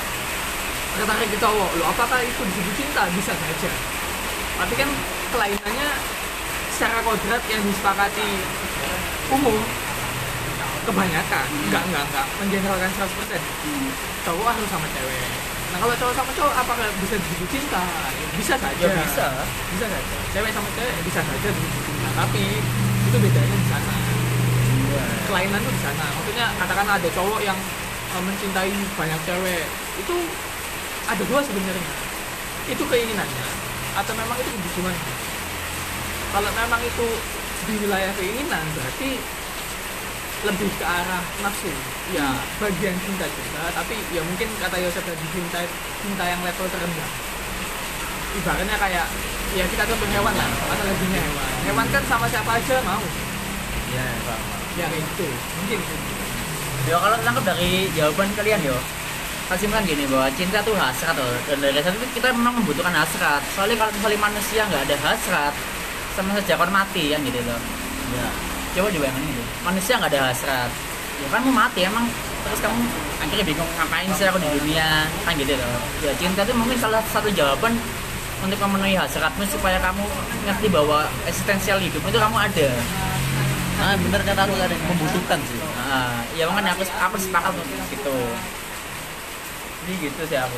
tertarik 0.93 1.29
ke 1.33 1.37
cowok 1.41 1.69
lo 1.81 1.83
apakah 1.89 2.21
itu 2.21 2.41
disebut 2.45 2.73
cinta? 2.77 3.09
Bisa 3.17 3.33
saja. 3.33 3.71
Tapi 4.61 4.73
kan 4.77 4.89
kelainannya 5.33 5.89
secara 6.77 7.01
kodrat 7.01 7.41
yang 7.49 7.61
disepakati 7.65 8.27
umum 9.33 9.57
kebanyakan 10.83 11.47
enggak 11.69 11.83
enggak 11.89 12.03
enggak 12.11 12.25
mengeneralkan 12.37 12.91
100% 13.01 14.27
cowok 14.29 14.47
harus 14.53 14.69
sama 14.69 14.87
cewek. 14.93 15.25
Nah 15.73 15.77
kalau 15.81 15.95
cowok 15.97 16.13
sama 16.13 16.31
cowok 16.37 16.53
apakah 16.53 16.85
bisa 17.01 17.15
disebut 17.17 17.49
cinta? 17.49 17.81
Ya, 17.81 18.27
bisa 18.37 18.53
saja. 18.61 18.77
Ya 18.77 18.93
bisa. 19.01 19.27
Bisa 19.73 19.85
saja. 19.89 20.15
Cewek 20.37 20.51
sama 20.53 20.69
cewek 20.77 20.95
bisa 21.01 21.19
saja 21.25 21.47
disebut 21.49 21.81
cinta. 21.89 22.09
Tapi 22.13 22.45
itu 23.09 23.17
bedanya 23.17 23.57
di 23.57 23.67
sana 23.73 24.12
kelainan 25.25 25.59
tuh 25.63 25.73
di 25.73 25.81
sana. 25.81 26.05
Maksudnya 26.19 26.47
katakan 26.59 26.87
ada 26.87 27.07
cowok 27.13 27.39
yang 27.41 27.57
uh, 28.13 28.21
mencintai 28.23 28.73
banyak 28.97 29.19
cewek 29.25 29.63
itu 29.99 30.15
ada 31.07 31.23
dua 31.27 31.39
sebenarnya. 31.43 31.93
Itu 32.69 32.83
keinginannya 32.87 33.47
atau 33.93 34.13
memang 34.17 34.37
itu 34.41 34.49
kebutuhan 34.49 34.95
kalau 36.33 36.49
memang 36.57 36.81
itu 36.81 37.07
di 37.69 37.73
wilayah 37.85 38.09
keinginan 38.17 38.65
berarti 38.73 39.21
lebih 40.43 40.69
ke 40.75 40.83
arah 40.83 41.23
nafsu. 41.45 41.69
Ya 42.11 42.35
bagian 42.59 42.97
cinta 42.99 43.29
juga 43.29 43.69
tapi 43.71 43.95
ya 44.11 44.19
mungkin 44.25 44.49
kata 44.59 44.75
Yosef 44.81 45.05
tadi 45.05 45.25
cinta 45.29 45.61
cinta 46.01 46.23
yang 46.25 46.41
level 46.41 46.67
terendah. 46.67 47.09
Ibaratnya 48.33 48.75
kayak 48.81 49.05
ya 49.53 49.65
kita 49.69 49.83
contoh 49.85 50.09
hewan 50.09 50.33
lah 50.33 50.49
analoginya 50.73 51.19
hewan. 51.21 51.51
Hewan 51.69 51.87
kan 51.93 52.03
sama 52.09 52.25
siapa 52.25 52.51
aja 52.57 52.75
mau. 52.81 53.03
Ya 53.93 54.05
ya 54.77 54.85
gitu 54.89 55.27
mungkin 55.61 55.79
Ya 56.83 56.99
kalau 56.99 57.15
nangkep 57.15 57.43
dari 57.47 57.87
jawaban 57.95 58.27
kalian 58.35 58.59
yo 58.59 58.75
kesimpulan 59.47 59.87
gini 59.87 60.03
bahwa 60.07 60.27
cinta 60.35 60.59
tuh 60.63 60.75
hasrat 60.75 61.15
loh. 61.15 61.31
Dan 61.47 61.63
dari 61.63 61.79
hasrat 61.79 61.95
itu 61.95 62.19
kita 62.19 62.35
memang 62.35 62.59
membutuhkan 62.59 62.91
hasrat. 62.91 63.39
Soalnya 63.55 63.79
kalau 63.79 63.91
misalnya 63.95 64.19
manusia 64.19 64.61
nggak 64.67 64.83
ada 64.91 64.97
hasrat 64.99 65.53
sama 66.13 66.35
saja 66.35 66.59
kon 66.59 66.71
mati 66.75 67.15
kan 67.15 67.23
gitu 67.23 67.39
loh. 67.47 67.59
Ya. 68.11 68.27
Coba 68.75 68.87
juga 68.91 69.05
yang 69.07 69.17
ini 69.23 69.43
manusia 69.63 69.95
nggak 69.95 70.11
ada 70.11 70.21
hasrat. 70.27 70.71
Ya 71.23 71.27
kan 71.31 71.39
mau 71.47 71.55
mati 71.55 71.87
emang 71.87 72.03
terus 72.43 72.59
kamu 72.59 72.83
akhirnya 73.23 73.45
bingung 73.47 73.69
ngapain 73.79 74.09
sih 74.19 74.27
aku 74.27 74.37
di 74.43 74.49
dunia 74.51 75.07
kan 75.23 75.33
gitu 75.39 75.55
loh. 75.55 75.79
Ya 76.03 76.11
cinta 76.19 76.43
itu 76.43 76.51
mungkin 76.51 76.75
salah 76.83 76.99
satu 77.15 77.31
jawaban 77.31 77.79
untuk 78.43 78.59
memenuhi 78.59 78.99
hasratmu 78.99 79.47
supaya 79.47 79.79
kamu 79.79 80.03
ngerti 80.51 80.67
bahwa 80.67 81.07
eksistensial 81.31 81.79
hidup 81.79 82.03
itu 82.03 82.19
kamu 82.19 82.35
ada 82.35 82.67
nah 83.93 84.01
bener 84.01 84.21
kata 84.25 84.41
aku 84.41 84.55
tadi 84.57 84.73
membutuhkan 84.81 85.37
sih 85.45 85.57
Nah, 85.61 86.25
ya 86.33 86.49
makanya 86.49 86.73
aku 86.73 86.81
aku 86.81 87.15
sepakat 87.21 87.53
untuk 87.53 87.69
gitu. 87.93 88.15
Ini 89.85 89.93
gitu 90.01 90.21
sih 90.25 90.39
aku. 90.39 90.57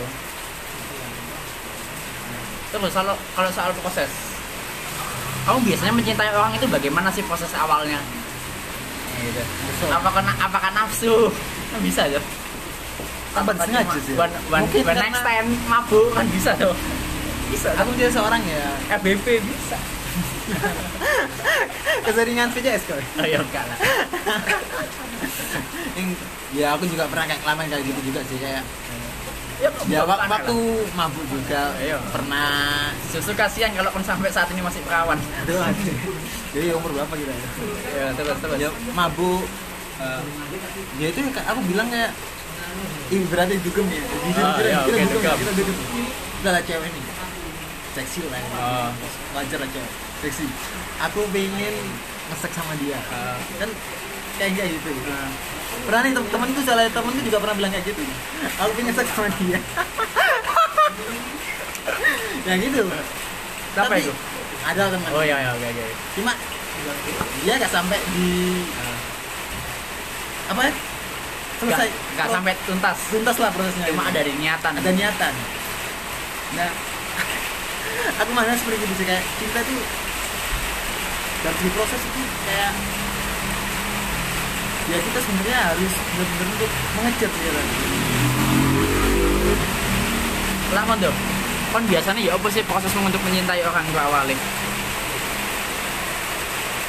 Terus 2.71 2.93
kalau 2.95 3.11
kalau 3.35 3.49
soal 3.51 3.75
proses, 3.75 4.07
kamu 5.43 5.59
biasanya 5.65 5.91
mencintai 5.91 6.31
orang 6.31 6.55
itu 6.55 6.63
bagaimana 6.71 7.11
sih 7.11 7.27
proses 7.27 7.51
awalnya? 7.51 7.99
Gitu. 9.19 9.43
Betul. 9.43 9.91
Apakah 9.91 10.23
na- 10.23 10.39
apakah 10.39 10.71
nafsu? 10.71 11.27
Kan 11.75 11.79
bisa 11.83 12.07
aja. 12.07 12.19
Apa 13.35 13.51
sengaja 13.59 13.99
sih? 13.99 14.15
One, 14.15 14.31
one, 14.47 14.63
Mungkin 14.63 14.79
one 14.79 14.87
karena- 14.87 15.11
next 15.11 15.19
time 15.21 15.47
mabuk 15.67 16.15
kan 16.15 16.23
bisa 16.31 16.55
tuh. 16.55 16.71
Bisa. 17.51 17.75
aku 17.75 17.91
dia 17.99 18.07
seorang 18.07 18.39
ya 18.47 18.63
FBP 18.95 19.43
bisa. 19.43 19.75
Keseringan 22.01 22.49
VCS 22.51 22.81
kok 22.85 22.99
Oh 23.17 23.25
ya 23.25 23.39
enggak 23.39 23.63
lah. 23.63 23.77
Yang- 25.97 26.19
ya 26.53 26.67
aku 26.71 26.83
juga 26.85 27.07
pernah 27.07 27.25
kayak 27.25 27.41
kelamaan 27.41 27.67
kayak 27.67 27.83
gitu 27.83 28.01
juga 28.05 28.21
sih 28.23 28.37
kayak 28.37 28.63
Ya, 29.55 29.71
ya 29.87 30.03
waktu 30.03 30.51
mabuk 30.91 31.23
juga 31.25 31.71
Iya. 31.77 31.95
pernah 32.11 32.91
Susu 33.07 33.31
kasihan 33.31 33.71
kalau 33.71 33.87
pun 33.89 34.03
sampai 34.03 34.27
saat 34.27 34.51
ini 34.51 34.59
masih 34.59 34.83
perawan. 34.83 35.15
jadi 36.51 36.75
umur 36.75 36.91
berapa 36.91 37.13
kita 37.15 37.31
ya 37.31 37.47
Ya, 37.95 38.05
terus 38.11 38.35
terus. 38.35 38.57
ya 38.59 38.67
mabuk 38.91 39.47
eh, 39.95 40.21
ya 40.99 41.07
itu 41.07 41.19
kayak 41.25 41.47
aku 41.47 41.63
bilang 41.65 41.87
kayak 41.87 42.11
ini 43.07 43.23
berarti 43.25 43.55
dugem 43.63 43.87
ya 43.87 44.03
Jujur, 44.03 44.43
Ah, 44.43 44.53
kita, 44.53 44.67
iya, 44.67 44.79
kita 44.81 44.91
oke, 44.91 45.03
dugem, 45.07 45.07
dugem. 45.15 45.37
kita 45.39 45.51
dugem 45.55 45.77
udah 46.35 46.51
lah 46.51 46.61
cewek 46.61 46.89
nih 46.91 47.03
seksi 47.95 48.19
lah 48.27 48.35
ya. 48.35 48.49
Oh. 48.51 48.89
wajar 49.33 49.57
lah 49.57 49.69
cewek 49.71 49.91
seksi 50.25 50.45
aku 51.05 51.21
pengen 51.29 51.75
ngesek 52.33 52.51
sama 52.57 52.73
dia. 52.81 52.97
Ah. 53.13 53.37
kan 53.61 53.69
kayak 54.41 54.51
kayak 54.57 54.69
gitu 54.81 54.89
pernah 55.85 56.01
nih 56.01 56.11
tem 56.17 56.25
temen 56.33 56.49
tuh 56.55 56.63
salah 56.65 56.87
temen 56.89 57.11
tuh 57.13 57.23
juga 57.23 57.37
pernah 57.43 57.55
bilang 57.61 57.71
kayak 57.71 57.85
gitu. 57.85 58.01
Aku 58.57 58.71
pengen 58.73 58.93
seks 58.95 59.11
sama 59.13 59.29
dia. 59.37 59.59
Ya 62.45 62.53
gitu. 62.61 62.85
Siapa 63.73 63.89
Tapi 63.89 64.05
itu? 64.05 64.13
ada 64.69 64.83
teman. 64.93 65.09
Oh 65.17 65.25
iya 65.25 65.41
iya 65.41 65.49
oke 65.49 65.65
oke. 65.65 65.85
cuma 66.13 66.31
dia 67.41 67.53
gak 67.57 67.73
sampai 67.73 67.97
di 68.13 68.61
apa 70.45 70.61
ya? 70.69 70.73
Selesai. 71.57 71.89
Nggak- 71.89 72.13
nggak 72.13 72.27
sampai 72.29 72.53
tuntas. 72.69 72.97
tuntas 73.09 73.37
lah 73.41 73.49
prosesnya. 73.49 73.89
Cuma 73.89 74.13
ada 74.13 74.21
niatan. 74.21 74.73
ada 74.77 74.91
niatan. 74.93 75.33
Nah. 76.53 76.71
Aku 78.21 78.31
mana 78.37 78.53
seperti 78.53 78.85
itu 78.85 78.95
sih 79.01 79.05
kayak 79.09 79.25
cinta 79.41 79.59
tuh 79.65 80.04
dalam 81.45 81.55
segi 81.61 81.71
proses 81.77 82.01
itu 82.01 82.21
kayak 82.49 82.73
ya 84.89 84.97
kita 84.97 85.19
sebenarnya 85.21 85.59
harus 85.69 85.93
benar-benar 85.93 86.47
untuk 86.57 86.71
mengejar 86.97 87.29
dia 87.29 87.51
kan 87.53 87.67
lah 90.73 90.83
kon 90.89 90.97
tuh. 90.97 91.15
Kon 91.69 91.83
biasanya 91.85 92.21
ya 92.25 92.31
apa 92.33 92.47
sih 92.49 92.65
prosesmu 92.65 93.05
untuk 93.05 93.21
mencintai 93.21 93.61
orang 93.61 93.85
itu 93.85 93.99
awalnya? 94.01 94.37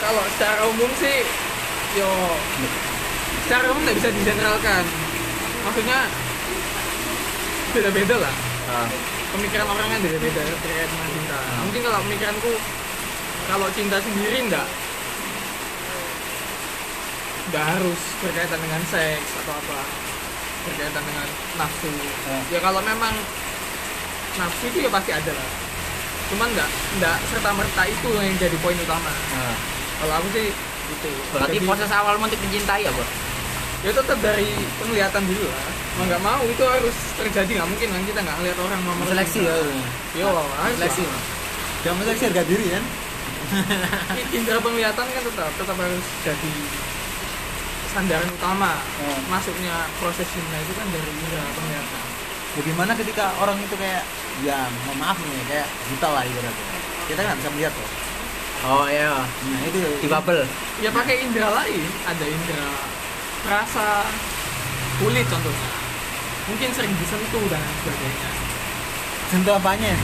kalau 0.07 0.23
secara 0.39 0.63
umum 0.71 0.91
sih 1.03 1.19
yo 1.99 2.11
secara 3.49 3.65
umum 3.75 3.83
nggak 3.83 3.99
bisa 3.99 4.09
digeneralkan 4.15 4.85
maksudnya 5.67 5.99
beda-beda 7.75 8.17
lah 8.23 8.35
pemikiran 9.35 9.67
orang 9.67 9.89
kan 9.91 10.01
beda-beda 10.07 10.41
terkait 10.47 10.89
dengan 10.89 11.09
cinta 11.11 11.39
mungkin 11.67 11.81
kalau 11.83 11.99
pemikiranku 12.07 12.53
kalau 13.47 13.67
cinta 13.75 13.99
sendiri 14.03 14.51
nggak 14.51 14.67
nggak 17.47 17.65
harus 17.65 18.01
berkaitan 18.19 18.59
dengan 18.59 18.83
seks 18.91 19.29
atau 19.45 19.55
apa. 19.55 19.81
Berkaitan 20.67 21.03
dengan 21.07 21.27
nafsu. 21.55 21.91
Ya 22.51 22.59
kalau 22.59 22.83
memang 22.83 23.15
nafsu 24.37 24.65
itu 24.71 24.79
ya 24.87 24.91
pasti 24.91 25.11
ada 25.15 25.33
lah. 25.33 25.49
Cuman 26.35 26.49
nggak 26.51 26.71
nggak 26.99 27.17
serta 27.31 27.51
merta 27.55 27.83
itu 27.87 28.09
yang 28.19 28.35
jadi 28.39 28.57
poin 28.59 28.79
utama. 28.83 29.13
Kalau 29.97 30.15
aku 30.21 30.29
sih 30.37 30.47
gitu 30.87 31.11
Berarti 31.35 31.59
Jadi, 31.59 31.67
proses 31.67 31.91
awalmu 31.91 32.31
untuk 32.31 32.41
mencintai 32.47 32.85
apa? 32.87 33.07
ya 33.85 33.93
tetap 33.93 34.19
dari 34.19 34.51
penglihatan 34.83 35.23
dulu 35.31 35.47
lah. 35.47 35.69
Mau 35.95 36.05
nggak 36.11 36.23
mau 36.25 36.43
itu 36.43 36.65
harus 36.67 36.97
terjadi. 37.15 37.51
Nggak 37.63 37.69
mungkin 37.71 37.89
kan 37.95 38.03
kita 38.03 38.21
nggak 38.27 38.37
ngeliat 38.43 38.59
orang 38.59 38.81
mau 38.83 39.07
seleksi 39.07 39.41
ya 39.47 39.57
yo 40.17 40.29
seleksi 40.81 41.05
jangan 41.85 42.03
seleksi 42.09 42.25
harga 42.33 42.43
diri 42.49 42.67
kan 42.73 42.85
indera 44.37 44.59
penglihatan 44.59 45.07
kan 45.07 45.23
tetap 45.23 45.51
tetap 45.55 45.77
harus 45.79 46.07
jadi 46.27 46.53
sandaran 47.95 48.29
utama. 48.29 48.77
Oh. 49.07 49.19
masuknya 49.33 49.89
proses 49.97 50.29
cinta 50.29 50.57
itu 50.61 50.73
kan 50.77 50.87
dari 50.91 51.09
indera 51.09 51.45
penglihatan. 51.55 52.05
Bagaimana 52.57 52.93
ketika 52.97 53.37
orang 53.41 53.57
itu 53.61 53.77
kayak 53.77 54.05
ya 54.45 54.69
mohon 54.85 54.97
maaf 55.01 55.17
nih 55.21 55.45
kayak 55.49 55.69
buta 55.93 56.09
lah 56.13 56.23
ibaratnya. 56.25 56.67
Kita 57.07 57.21
nggak 57.23 57.39
bisa 57.41 57.51
melihat 57.57 57.75
loh. 57.77 57.91
Oh 58.67 58.87
iya. 58.89 59.15
nah 59.23 59.61
itu. 59.69 59.79
Di 60.01 60.09
bubble. 60.09 60.43
ya 60.83 60.91
pakai 60.91 61.25
indera 61.25 61.53
lain. 61.53 61.89
Ada 62.09 62.25
indera 62.25 62.71
rasa 63.47 64.09
kulit 64.99 65.27
contohnya. 65.29 65.71
Mungkin 66.47 66.69
sering 66.75 66.93
disentuh 66.97 67.45
dan 67.53 67.63
sebagainya. 67.85 68.31
Sentuh 69.31 69.55
apanya 69.59 69.95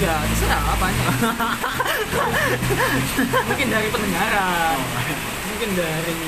ya 0.00 0.14
terserah 0.24 0.62
apanya 0.72 1.08
mungkin 3.48 3.68
dari 3.68 3.88
pendengaran 3.92 4.76
mungkin 5.52 5.70
dari 5.76 6.20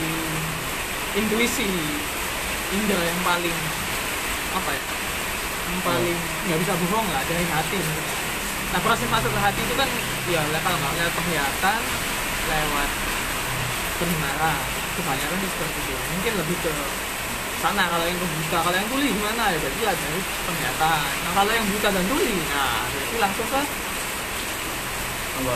intuisi 1.15 1.69
indra 2.75 3.01
yang 3.01 3.21
paling 3.23 3.59
apa 4.55 4.71
ya 4.75 4.85
yang 5.65 5.81
paling 5.81 6.19
nggak 6.47 6.59
bisa 6.61 6.73
bohong 6.77 7.09
lah 7.09 7.23
dari 7.25 7.47
hati. 7.49 7.81
Nah 8.75 8.81
proses 8.85 9.09
masuk 9.09 9.33
ke 9.33 9.41
hati 9.41 9.61
itu 9.65 9.75
kan 9.75 9.89
ya 10.29 10.41
le- 10.45 10.61
kalau 10.61 10.77
nggak? 10.77 10.93
Lewat 11.01 11.15
penglihatan 11.17 11.81
lewat 12.53 12.91
pendengaran. 13.97 14.61
Kebanyakan 14.95 15.37
sih 15.43 15.51
seperti 15.51 15.79
itu. 15.89 15.95
Mungkin 16.15 16.33
lebih 16.39 16.57
ke 16.63 16.71
sana 17.63 17.85
kalau 17.89 18.05
yang 18.07 18.19
buta 18.19 18.59
kalau 18.63 18.77
yang 18.77 18.89
tuli 18.91 19.09
gimana 19.13 19.43
ya? 19.53 19.59
Berarti 19.61 19.81
dari 19.85 20.21
penglihatan 20.47 21.09
nah 21.25 21.33
kalau 21.37 21.53
yang 21.53 21.67
buta 21.69 21.89
dan 21.93 22.05
tuli 22.11 22.35
nah 22.51 22.83
berarti 22.91 23.17
langsung 23.21 23.47
ke 23.49 23.61
Apa? 25.35 25.55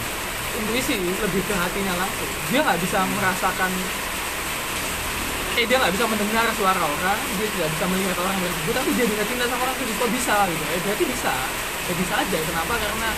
intuisi 0.59 0.95
lebih 0.99 1.43
ke 1.47 1.55
hatinya 1.55 1.95
langsung. 1.95 2.31
Dia 2.51 2.61
nggak 2.67 2.79
bisa 2.83 2.99
merasakan 3.15 3.71
eh 5.59 5.67
dia 5.67 5.75
nggak 5.75 5.91
bisa 5.91 6.07
mendengar 6.07 6.47
suara 6.55 6.79
orang 6.79 7.19
dia 7.35 7.51
tidak 7.51 7.69
bisa 7.75 7.85
melihat 7.91 8.17
orang 8.23 8.37
tersebut 8.39 8.75
tapi 8.79 8.91
dia 8.95 9.07
bisa 9.11 9.23
cinta 9.27 9.45
sama 9.51 9.63
orang 9.67 9.77
itu 9.83 9.93
kok 9.95 10.11
bisa 10.11 10.35
gitu? 10.51 10.65
Eh 10.71 10.81
berarti 10.83 11.05
bisa. 11.07 11.35
Ya 11.89 11.93
bisa 11.95 12.15
aja. 12.21 12.39
Kenapa? 12.43 12.73
Karena 12.79 13.11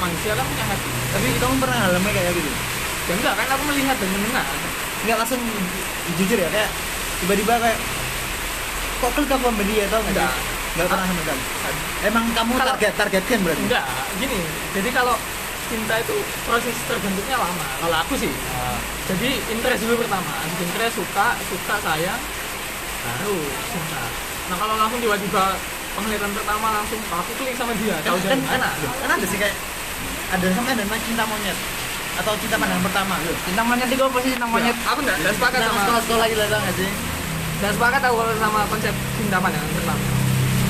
manusia 0.00 0.32
kan 0.34 0.44
punya 0.46 0.64
hati. 0.66 0.90
Tapi 1.14 1.26
kamu 1.38 1.54
pernah 1.62 1.76
ngalamin 1.86 2.12
kayak 2.14 2.32
gitu? 2.34 2.50
Ya 3.10 3.12
enggak 3.18 3.34
kan 3.34 3.46
aku 3.50 3.62
melihat 3.70 3.96
dan 3.98 4.08
mendengar. 4.14 4.46
Nggak 5.06 5.16
langsung 5.24 5.40
jujur 6.18 6.38
ya 6.38 6.48
kayak 6.50 6.70
tiba-tiba 7.20 7.54
kayak 7.60 7.78
kok 9.00 9.10
klik 9.16 9.30
aku 9.32 9.44
sama 9.48 9.62
dia 9.64 9.84
tau 9.88 10.00
nggak 10.04 10.32
nggak. 10.76 10.86
Pernah 10.86 11.06
sama 11.08 11.20
sekali. 11.24 11.42
Emang 12.06 12.24
kamu 12.32 12.52
Kalau- 12.56 12.68
target 12.76 12.92
targetkan 12.96 13.38
berarti? 13.44 13.62
Enggak 13.66 13.84
gini 14.20 14.40
jadi 14.76 14.88
kalau 14.94 15.14
cinta 15.70 15.94
itu 16.02 16.16
proses 16.46 16.76
terbentuknya 16.88 17.36
lama. 17.38 17.66
Kalau 17.80 17.96
aku 18.02 18.14
sih 18.18 18.32
jadi 19.10 19.30
interest 19.50 19.80
dulu 19.84 19.94
pertama. 20.04 20.32
Interest 20.60 20.94
suka 20.96 21.26
suka 21.48 21.74
sayang 21.82 22.20
baru 23.00 23.36
cinta. 23.72 24.02
Nah 24.52 24.56
kalau 24.58 24.74
langsung 24.76 25.00
tiba-tiba 25.00 25.44
penglihatan 25.96 26.30
pertama 26.36 26.66
langsung 26.70 27.00
aku 27.10 27.32
klik 27.40 27.56
sama 27.58 27.72
dia. 27.80 27.96
Kan, 28.04 28.14
tahu 28.14 28.18
kan, 28.46 28.60
kan 28.78 29.10
ada 29.16 29.26
sih 29.26 29.38
kayak 29.38 29.56
ada 30.30 30.46
sama 30.54 30.68
ada 30.70 30.84
cinta 31.02 31.24
monyet 31.26 31.58
atau 32.20 32.32
cinta 32.36 32.56
pandangan 32.56 32.82
pertama 32.82 33.14
loh 33.18 33.36
Cinta 33.42 33.62
monyet 33.62 33.88
itu 33.88 34.02
apa 34.02 34.18
sih 34.18 34.30
cinta 34.30 34.46
monyet? 34.46 34.76
aku 34.82 34.98
enggak 35.00 35.16
enggak 35.18 35.34
sepakat 35.34 35.58
sama 35.60 35.78
sekolah-sekolah 35.80 36.26
gitu 36.26 36.40
tau 36.42 36.60
nggak 36.60 36.74
sih 36.74 36.88
enggak 37.56 37.72
sepakat 37.72 38.00
aku 38.02 38.16
sama 38.36 38.60
konsep 38.66 38.94
cinta 39.16 39.36
pandangan 39.38 39.70
pertama 39.74 40.02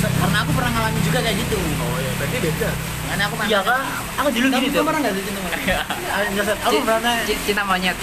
karena 0.00 0.38
aku 0.38 0.50
pernah 0.52 0.70
ngalamin 0.70 1.02
juga 1.02 1.18
kayak 1.20 1.36
gitu 1.38 1.56
oh 1.60 1.98
ya 1.98 2.10
berarti 2.16 2.36
beda 2.40 2.70
makanya 3.02 3.24
aku 3.26 3.34
Iya 3.42 3.60
kan? 3.60 3.82
Aku 4.16 4.28
dulu 4.30 4.46
Kamu 4.46 4.56
gini 4.56 4.68
tuh. 4.70 4.84
pernah 4.86 5.00
nggak 5.02 5.12
sih 5.12 5.24
cinta 5.24 5.40
monyet? 5.40 5.60
Nggak. 5.60 5.84
Aku 6.62 6.76
pernah 6.80 7.14
ci- 7.22 7.40
cinta 7.42 7.62
monyet. 7.62 7.96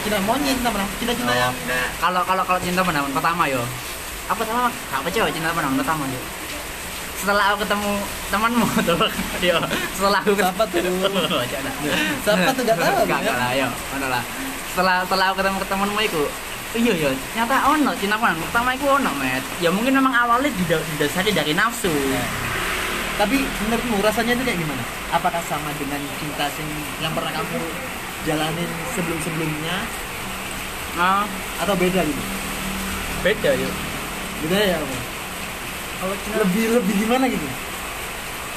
cinta 0.00 0.18
monyet 0.20 0.54
cinta 0.56 0.70
pernah 0.70 0.88
cinta 0.96 1.12
cinta 1.12 1.30
Oh. 1.30 1.36
yang 1.36 1.54
Kalau 1.96 2.20
kalau 2.22 2.42
kalau 2.42 2.60
cinta 2.60 2.80
pandangan 2.80 3.12
pertama 3.12 3.42
yo. 3.46 3.62
Apa 4.26 4.40
pertama? 4.40 4.68
Apa 4.90 5.06
cewek 5.06 5.30
cinta 5.30 5.48
pandangan 5.50 5.76
pertama 5.76 6.02
yo? 6.08 6.20
Setelah 7.26 7.44
aku 7.50 7.66
ketemu 7.66 7.90
temanmu 8.30 8.66
tuh, 8.86 9.02
yo. 9.42 9.58
Setelah 9.90 10.22
aku 10.22 10.30
Siapa 10.38 10.62
tuh? 10.62 10.78
Siapa 12.22 12.50
tuh 12.54 12.62
nggak 12.62 12.78
tahu, 12.78 13.02
Gak 13.02 13.20
lah, 13.26 13.50
yo. 13.50 13.68
Mana 13.90 14.06
lah. 14.06 14.22
Setelah 14.70 15.02
setelah 15.02 15.26
aku 15.26 15.42
ketemu 15.42 15.58
temanmu 15.66 16.00
itu, 16.06 16.22
iya 16.76 16.92
yo, 16.94 17.10
nyata 17.34 17.56
ono 17.66 17.90
cinta 17.98 18.14
pandangan 18.14 18.46
pertama 18.46 18.68
itu 18.78 18.86
ono, 18.86 19.10
met. 19.18 19.42
Ya 19.58 19.74
mungkin 19.74 19.90
memang 19.90 20.14
awalnya 20.14 20.54
dida- 20.54 20.86
didasari 20.94 21.34
dari 21.34 21.50
nafsu. 21.50 21.90
tapi 23.16 23.40
menurutmu 23.42 24.04
rasanya 24.04 24.36
itu 24.36 24.44
kayak 24.44 24.60
gimana? 24.60 24.84
Apakah 25.08 25.40
sama 25.42 25.72
dengan 25.80 25.98
cinta 26.20 26.46
sing 26.52 26.68
yang 27.00 27.10
pernah 27.10 27.32
kamu 27.32 27.58
jalanin 28.22 28.70
sebelum 28.92 29.18
sebelumnya 29.18 29.76
Ah, 30.94 31.24
atau 31.58 31.74
beda 31.74 32.04
gitu? 32.04 32.22
beda 33.20 33.50
yo. 33.56 33.70
Beda 34.44 34.58
ya? 34.62 34.78
Kalau 35.96 36.14
cinta 36.20 36.36
Lebih 36.44 36.64
lebih 36.76 36.94
gimana 37.00 37.24
gitu? 37.26 37.46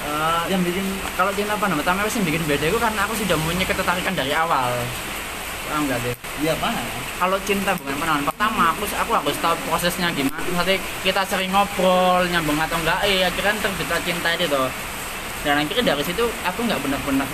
eh, 0.06 0.41
Yang 0.47 0.62
bikin 0.67 0.86
kalau 1.13 1.32
cinta 1.32 1.54
pandangan 1.56 1.80
pertama 1.84 1.97
itu 2.04 2.12
sih 2.13 2.21
bikin 2.21 2.43
beda 2.43 2.65
itu 2.67 2.78
karena 2.78 3.02
aku 3.04 3.13
sudah 3.15 3.36
punya 3.38 3.65
ketertarikan 3.65 4.13
dari 4.13 4.32
awal. 4.34 4.71
Paham 5.67 5.86
nggak 5.86 5.99
deh? 6.02 6.15
ya 6.39 6.56
paham. 6.56 6.88
kalau 7.19 7.36
cinta 7.43 7.75
bukan 7.75 7.99
pandangan 7.99 8.23
pertama 8.32 8.71
aku 8.71 8.88
aku 8.95 9.12
harus 9.12 9.36
tahu 9.43 9.60
prosesnya 9.67 10.08
gimana 10.15 10.39
nanti 10.56 10.80
kita 11.04 11.19
sering 11.28 11.52
ngobrol 11.52 12.23
nyambung 12.32 12.56
atau 12.56 12.80
enggak 12.80 12.95
eh 13.04 13.28
akhirnya 13.28 13.60
terbitlah 13.60 13.99
cinta 13.99 14.39
itu 14.39 14.47
tuh 14.47 14.71
dan 15.43 15.60
akhirnya 15.60 15.84
dari 15.84 15.99
situ 15.99 16.23
aku 16.47 16.63
nggak 16.63 16.80
benar-benar 16.80 17.28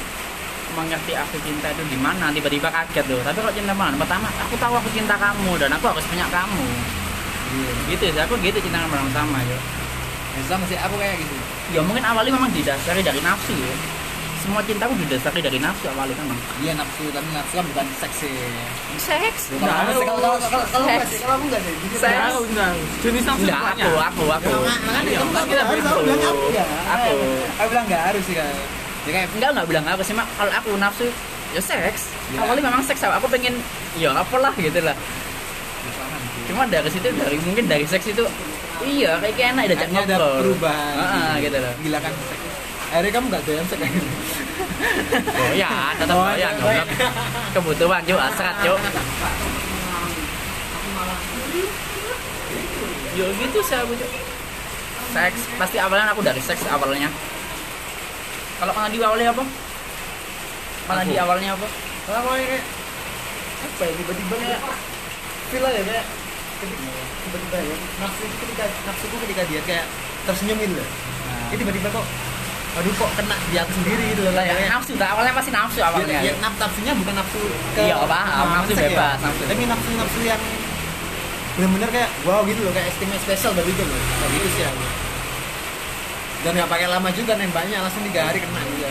mengerti 0.74 1.14
aku 1.14 1.38
cinta 1.38 1.70
itu 1.70 1.86
gimana 1.86 2.34
tiba-tiba 2.34 2.66
kaget 2.66 3.06
loh 3.14 3.22
tapi 3.22 3.38
kalau 3.46 3.54
cinta 3.54 3.74
pandangan 3.78 4.02
pertama 4.02 4.28
aku 4.42 4.56
tahu 4.58 4.74
aku 4.74 4.90
cinta 4.90 5.16
kamu 5.22 5.52
dan 5.62 5.70
aku 5.70 5.86
harus 5.86 6.06
punya 6.10 6.26
kamu 6.34 6.66
Iya. 7.46 7.72
gitu 7.94 8.04
sih 8.10 8.22
aku 8.26 8.34
gitu 8.42 8.58
cinta 8.58 8.82
pandangan 8.84 9.06
pertama 9.14 9.38
yo 9.46 9.58
Ya, 10.36 10.42
sama 10.52 10.66
sih 10.68 10.76
aku 10.76 10.96
kayak 11.00 11.16
gitu. 11.16 11.36
ya 11.72 11.80
mungkin 11.82 12.04
awalnya 12.04 12.32
memang 12.36 12.52
didasari 12.52 13.00
dari 13.00 13.24
nafsu 13.24 13.56
ya 13.56 13.76
semua 14.46 14.62
cintaku 14.62 14.94
didasari 15.02 15.42
dari 15.42 15.58
nafsu 15.58 15.90
awalnya 15.90 16.14
memang 16.22 16.38
Iya 16.62 16.78
nafsu, 16.78 17.10
tapi 17.10 17.26
nafsu 17.34 17.54
kan 17.58 17.66
bukan 17.66 17.86
seks 17.98 18.16
sih. 18.22 18.36
seks 19.02 19.42
Kalau 19.58 19.74
kalau 19.90 20.06
kalau 20.06 20.38
kalau 20.38 20.66
kalau 20.70 20.86
enggak 20.86 21.08
sih, 21.10 21.18
kalau 21.18 21.34
aku 21.42 21.46
enggak 21.50 21.62
sih. 21.66 21.74
Jujur. 21.82 21.98
Seks. 21.98 22.14
Tahu, 22.30 22.42
enggak. 22.54 22.72
jenis 23.02 23.24
nafsu 23.26 23.46
enggak 23.50 23.62
aku 23.74 23.90
aku 23.98 24.24
aku 24.38 24.50
Ya, 24.54 24.60
makanya 24.86 25.02
Iya, 25.10 25.18
kamu 25.18 25.32
kan 25.34 25.42
kan 25.42 25.46
kita 25.50 25.62
aku 25.66 25.74
bilang 26.06 26.22
aku 26.30 26.46
ya. 26.54 26.66
Aku. 26.94 27.14
Aku 27.58 27.68
bilang 27.74 27.86
enggak 27.90 28.02
harus 28.14 28.24
sih 28.30 28.36
kan. 28.38 28.54
Ya 29.06 29.12
kayak 29.18 29.28
enggak 29.34 29.50
enggak 29.50 29.68
bilang 29.74 29.86
apa 29.90 30.04
sih 30.06 30.14
mak 30.14 30.28
kalau 30.38 30.52
aku 30.54 30.70
nafsu 30.78 31.06
ya 31.56 31.62
seks 31.64 32.02
Ya. 32.34 32.42
awalnya 32.42 32.64
memang 32.70 32.82
seks 32.86 33.02
aku 33.02 33.30
pengen 33.30 33.54
ya 33.98 34.10
apalah 34.12 34.50
gitu 34.58 34.82
lah 34.82 34.98
cuma 36.46 36.64
dari 36.66 36.90
situ 36.90 37.08
dari 37.12 37.38
mungkin 37.42 37.66
dari 37.66 37.86
seks 37.86 38.06
itu 38.08 38.24
iya 38.86 39.18
kayak 39.18 39.56
enak 39.56 39.64
diajak 39.68 39.88
Akhirnya 39.88 40.02
ada 40.06 40.18
perubahan. 40.38 40.96
Ah, 41.00 41.34
gitu 41.40 41.58
loh 41.58 41.74
Gila 41.82 42.00
kan 42.00 42.14
seks. 42.14 42.44
Akhirnya 42.94 43.12
kamu 43.12 43.26
enggak 43.34 43.44
doyan 43.44 43.66
seks 43.66 43.82
oh 45.26 45.52
ya 45.54 45.72
tetap 45.96 46.16
Oh, 46.16 46.30
ya 46.30 46.38
iya, 46.38 46.50
goblok. 46.54 46.88
kebutuhan 47.52 48.02
cuk 48.04 48.20
hasrat 48.20 48.56
cuk 48.62 48.80
yo 53.16 53.26
gitu 53.32 53.60
sih 53.64 53.78
aku 53.80 53.94
cuk 53.96 54.12
seks 55.16 55.40
pasti 55.56 55.78
awalnya 55.80 56.12
aku 56.12 56.22
dari 56.22 56.42
seks 56.44 56.68
awalnya 56.68 57.08
kalau 58.60 58.72
mana 58.76 58.88
di 58.92 59.00
awalnya 59.00 59.32
apa 59.32 59.44
Aku. 60.86 61.10
di 61.10 61.16
awalnya 61.18 61.50
apa 61.56 61.68
kayak 62.06 62.22
apa 63.66 63.82
ya 63.82 63.94
tiba-tiba 63.96 64.36
kayak 64.38 64.60
feel 65.48 65.64
aja 65.64 65.82
kayak 65.82 66.06
ketika 66.56 66.88
tiba-tiba 67.22 67.58
ya 67.60 67.76
nafsu 68.00 68.22
itu 68.24 68.36
ketika 68.42 68.64
nafsuku 68.84 69.16
ketika 69.24 69.42
dia 69.46 69.62
kayak 69.64 69.86
tersenyum 70.26 70.58
gitu 70.58 70.74
loh. 70.74 70.90
Ini 71.46 71.58
tiba-tiba 71.58 71.88
kok 71.92 72.06
aduh 72.76 72.92
kok 72.92 73.08
kena 73.16 73.36
di 73.48 73.56
aku 73.56 73.72
sendiri 73.74 74.04
gitu 74.12 74.22
loh 74.24 74.34
lah 74.34 74.44
ya 74.44 74.54
kayak 74.54 74.68
nafsu 74.70 74.92
tak 74.94 75.10
awalnya 75.10 75.32
pasti 75.32 75.48
nafsu 75.50 75.80
ya, 75.80 75.88
awalnya 75.88 76.20
ya, 76.20 76.34
naf- 76.38 76.60
nafsunya 76.60 76.92
bukan 76.94 77.14
nafsu 77.16 77.40
ke 77.72 77.82
Iya, 77.82 77.96
paham. 78.04 78.46
Nafsu 78.52 78.74
ya. 78.74 78.82
bebas, 78.84 79.18
nafsu. 79.24 79.44
tapi 79.48 79.64
nafsu 79.64 79.90
nafsu 79.96 80.20
yang 80.22 80.42
benar-benar 81.56 81.88
kayak 81.88 82.10
wow 82.24 82.44
gitu 82.44 82.60
loh 82.62 82.74
kayak 82.76 82.92
istimewa 82.92 83.16
spesial 83.18 83.56
bagi 83.56 83.72
itu 83.72 83.80
loh 83.80 83.96
kayak 83.96 84.32
gitu 84.34 84.48
sih 84.52 84.64
aku 84.66 84.84
dan 86.44 86.52
nggak 86.54 86.68
pakai 86.68 86.88
lama 86.92 87.10
juga 87.10 87.34
nembaknya 87.40 87.78
langsung 87.80 88.04
tiga 88.04 88.22
hari 88.28 88.44
kena 88.44 88.60
juga 88.60 88.90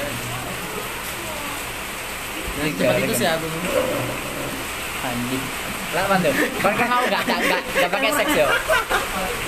nah 2.55 2.67
cepat 2.73 2.97
itu 3.01 3.15
sih 3.15 3.29
aku 3.29 3.47
anjing. 5.05 5.45
Lah 5.95 6.05
bantu 6.11 6.31
kan 6.59 6.73
kan 6.75 6.87
kamu 6.91 7.05
gak 7.07 7.23
gak 7.23 7.41
gak 7.47 7.61
gak 7.79 7.91
pakai 7.93 8.11
seks 8.11 8.33
yo. 8.35 8.47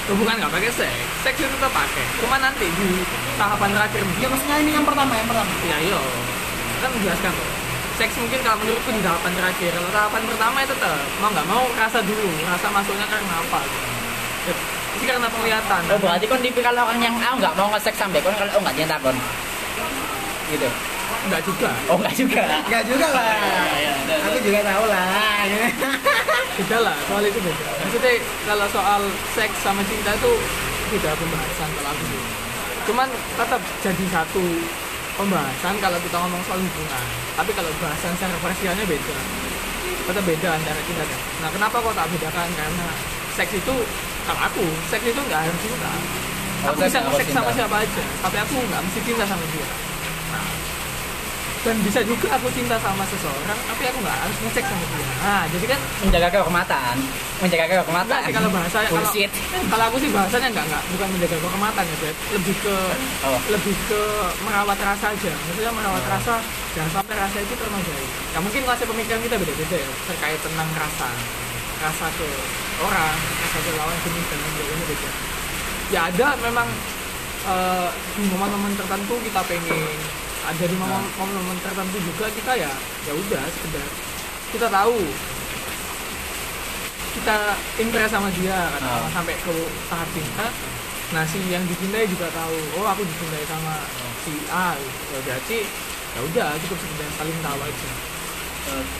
Bukan 0.06 0.34
nggak 0.38 0.52
pakai 0.52 0.70
seks. 0.70 1.06
Seks 1.26 1.38
itu 1.42 1.48
tetap 1.50 1.72
pakai. 1.74 2.04
Cuma 2.22 2.36
nanti 2.38 2.70
di 2.70 3.02
tahapan 3.34 3.70
terakhir. 3.74 4.02
Ya 4.22 4.28
maksudnya 4.30 4.56
ini 4.62 4.70
yang 4.78 4.86
pertama 4.86 5.12
yang 5.18 5.26
pertama. 5.26 5.50
Ya 5.66 5.76
iya. 5.82 6.00
Kan 6.78 6.88
menjelaskan 6.94 7.30
kok 7.34 7.48
seks 7.96 8.14
mungkin 8.20 8.38
kalau 8.44 8.60
menurutku 8.62 8.90
di 8.94 9.02
tahapan 9.02 9.32
terakhir. 9.34 9.70
Kalau 9.74 9.90
tahapan 9.90 10.22
pertama 10.30 10.56
itu 10.62 10.74
tetap. 10.78 11.00
Mau 11.18 11.28
nggak 11.34 11.46
mau 11.50 11.64
rasa 11.74 11.98
dulu. 12.04 12.28
Rasa 12.46 12.66
masuknya 12.70 13.06
karena 13.10 13.34
apa? 13.42 13.60
Gitu 13.66 13.82
Ya, 14.46 14.54
ini 14.96 15.04
karena 15.10 15.28
penglihatan. 15.28 15.82
Oh 15.90 15.98
berarti 15.98 16.24
kon 16.30 16.40
tipikal 16.40 16.72
orang 16.72 17.02
yang 17.02 17.14
aku 17.18 17.42
nggak 17.42 17.54
mau 17.58 17.68
nge-seks 17.74 17.98
sampai 17.98 18.22
kon 18.22 18.32
kalau 18.38 18.54
oh 18.54 18.60
nggak 18.62 18.76
cinta 18.78 18.96
kon. 19.02 19.16
Gitu 20.46 20.70
nggak 21.26 21.42
juga. 21.44 21.70
Oh 21.90 21.96
nggak 21.98 22.14
juga. 22.14 22.42
Enggak 22.66 22.82
juga 22.86 23.06
lah. 23.10 23.28
Aku 24.30 24.38
juga 24.42 24.60
tahu 24.62 24.84
lah. 24.88 25.06
Beda 26.56 26.78
lah 26.80 26.96
soal 27.04 27.22
itu 27.28 27.40
beda. 27.42 27.66
Maksudnya 27.84 28.12
kalau 28.48 28.66
soal 28.72 29.00
seks 29.36 29.56
sama 29.60 29.82
cinta 29.84 30.10
itu 30.16 30.32
beda 30.94 31.10
pembahasan 31.18 31.68
kalau 31.76 31.90
aku 31.92 32.04
sih. 32.08 32.22
Cuman 32.86 33.08
tetap 33.10 33.60
jadi 33.82 34.04
satu 34.14 34.44
pembahasan 35.20 35.74
kalau 35.82 35.98
kita 36.00 36.16
ngomong 36.16 36.42
soal 36.48 36.60
hubungan. 36.62 37.06
Tapi 37.36 37.50
kalau 37.52 37.70
bahasan 37.82 38.12
secara 38.16 38.38
parsialnya 38.40 38.84
beda. 38.88 39.16
Tetap 40.06 40.24
beda 40.24 40.48
antara 40.54 40.80
cinta 40.86 41.02
dan. 41.04 41.20
Nah 41.42 41.50
kenapa 41.50 41.76
kok 41.82 41.94
tak 41.98 42.06
bedakan? 42.14 42.48
Karena 42.54 42.88
seks 43.36 43.52
itu 43.52 43.74
kalau 44.24 44.40
aku 44.48 44.64
seks 44.88 45.04
itu 45.04 45.20
nggak 45.20 45.40
harus 45.44 45.60
cinta. 45.60 45.92
Oh, 46.64 46.72
aku 46.72 46.88
seks 46.88 46.88
bisa 46.88 46.98
nggak 46.98 47.12
harus 47.12 47.20
seks 47.20 47.32
sama 47.36 47.50
siapa 47.52 47.76
aja 47.84 48.02
tapi 48.24 48.36
aku 48.40 48.56
nggak 48.64 48.80
mesti 48.80 49.00
cinta 49.04 49.24
sama 49.28 49.44
dia. 49.52 49.68
Nah, 50.32 50.46
dan 51.66 51.76
bisa 51.82 51.98
juga 52.06 52.30
aku 52.38 52.46
cinta 52.54 52.78
sama 52.78 53.02
seseorang 53.10 53.58
tapi 53.66 53.82
aku 53.90 53.98
nggak 53.98 54.18
harus 54.22 54.36
ngecek 54.38 54.64
sama 54.70 54.84
dia. 54.86 55.06
Nah 55.18 55.42
jadi 55.50 55.66
kan 55.74 55.80
menjaga 56.06 56.28
kehormatan. 56.38 56.94
Menjaga 57.42 57.64
kehormatan. 57.66 58.06
Enggak 58.06 58.22
sih 58.22 58.34
kalau 58.38 58.50
bahasa 58.54 58.78
kalau, 58.86 59.10
kalau 59.74 59.84
aku 59.90 59.96
sih 59.98 60.10
bahasanya 60.14 60.48
enggak 60.54 60.64
enggak. 60.70 60.82
Bukan 60.94 61.08
menjaga 61.18 61.36
kehormatan 61.42 61.82
ya 61.82 61.96
Dad. 62.06 62.16
lebih 62.38 62.54
ke 62.62 62.76
Oh. 63.26 63.40
lebih 63.50 63.74
ke 63.90 64.02
merawat 64.46 64.78
rasa 64.78 65.06
aja. 65.10 65.32
Maksudnya 65.34 65.72
merawat 65.74 66.04
rasa 66.06 66.34
jangan 66.78 66.90
sampai 67.02 67.14
rasa 67.18 67.36
itu 67.42 67.54
ternodai 67.58 68.04
ya 68.30 68.38
mungkin 68.38 68.62
konsep 68.62 68.86
pemikiran 68.86 69.20
kita 69.26 69.34
beda-beda 69.42 69.76
ya 69.82 69.90
terkait 70.06 70.38
tentang 70.38 70.68
rasa. 70.78 71.08
Rasa 71.82 72.06
ke 72.14 72.28
orang 72.78 73.16
rasa 73.18 73.58
ke 73.58 73.70
lawan 73.74 73.96
jenis 74.06 74.26
dan 74.30 74.38
sebagainya 74.38 74.84
beda. 74.86 75.10
Ya 75.90 76.00
ada 76.14 76.28
memang 76.46 76.68
di 78.14 78.22
momen-momen 78.30 78.74
tertentu 78.74 79.14
kita 79.22 79.40
pengen 79.46 79.86
ada 80.46 80.64
di 80.64 80.76
momen- 80.78 81.10
momen-momen 81.18 81.58
tertentu 81.58 81.98
juga 81.98 82.30
kita 82.30 82.52
ya 82.54 82.70
ya 83.04 83.12
udah 83.12 83.42
sekedar 83.50 83.86
kita 84.54 84.66
tahu. 84.70 84.98
Kita 87.16 87.36
impress 87.80 88.12
sama 88.12 88.28
dia 88.36 88.54
kan 88.76 88.80
Ah. 88.84 89.08
sampai 89.10 89.34
ke 89.40 89.54
tahap 89.88 90.08
cinta. 90.12 90.46
Nah 91.16 91.22
si 91.26 91.38
yang 91.48 91.64
dicintai 91.64 92.06
juga 92.06 92.28
tahu 92.30 92.56
oh 92.78 92.86
aku 92.86 93.02
dicintai 93.02 93.44
sama 93.48 93.74
si 94.22 94.32
A. 94.52 94.76
Gitu. 94.76 95.02
Ya 95.10 95.18
berarti 95.24 95.58
ya 96.14 96.20
udah 96.22 96.48
cukup 96.62 96.78
sekedar 96.78 97.08
saling 97.16 97.38
tahu 97.42 97.58
aja. 97.58 97.90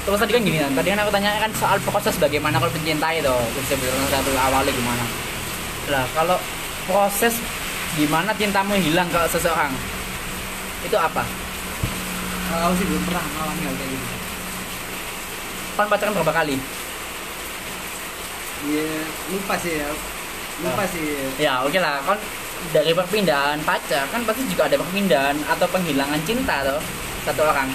Terus 0.07 0.19
tadi 0.23 0.33
kan 0.39 0.43
gini 0.47 0.59
kan 0.63 0.73
tadi 0.79 0.89
kan 0.95 0.99
aku 1.03 1.11
tanya 1.11 1.31
kan 1.43 1.51
soal 1.59 1.77
proses 1.83 2.15
bagaimana 2.19 2.57
kalau 2.59 2.71
mencintai 2.71 3.19
tuh 3.23 3.39
sebelum 3.67 4.03
satu 4.11 4.31
awalnya 4.35 4.73
gimana. 4.73 5.05
Lah 5.93 6.05
kalau 6.15 6.39
proses 6.87 7.35
gimana 7.95 8.31
cintamu 8.35 8.75
hilang 8.79 9.07
ke 9.11 9.21
seseorang 9.31 9.71
itu 10.83 10.97
apa 10.97 11.23
Kalau 12.47 12.73
sih 12.73 12.85
belum 12.85 13.03
pernah 13.03 13.25
mengalami 13.27 13.63
hal 13.63 13.75
kayak 13.75 13.91
gitu. 13.91 14.07
kan 15.75 15.87
pacaran 15.87 16.13
berapa 16.13 16.33
kali 16.35 16.57
Iya, 18.59 18.89
lupa 19.29 19.55
sih 19.57 19.73
ya. 19.77 19.89
Lupa 20.59 20.81
Ah. 20.81 20.89
sih. 20.89 21.07
ya 21.37 21.53
oke 21.61 21.77
lah 21.77 22.01
kan 22.03 22.19
dari 22.73 22.91
perpindahan 22.91 23.61
pacar 23.61 24.09
kan 24.09 24.25
pasti 24.25 24.43
juga 24.47 24.65
ada 24.65 24.77
perpindahan 24.77 25.37
atau 25.47 25.67
penghilangan 25.69 26.17
cinta 26.25 26.65
tuh 26.65 26.81
satu 27.23 27.45
orang 27.45 27.69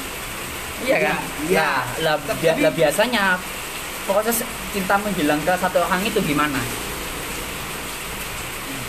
iya 0.81 0.97
kan 0.99 1.17
Iya, 1.45 1.47
iya. 1.47 1.61
Nah, 1.61 1.81
lah, 2.01 2.35
bi- 2.35 2.59
lah 2.59 2.71
biasanya 2.71 3.37
proses 4.03 4.41
cinta 4.71 4.97
menghilang 4.97 5.37
ke 5.39 5.53
satu 5.53 5.77
orang 5.79 6.01
itu 6.01 6.17
gimana 6.21 6.57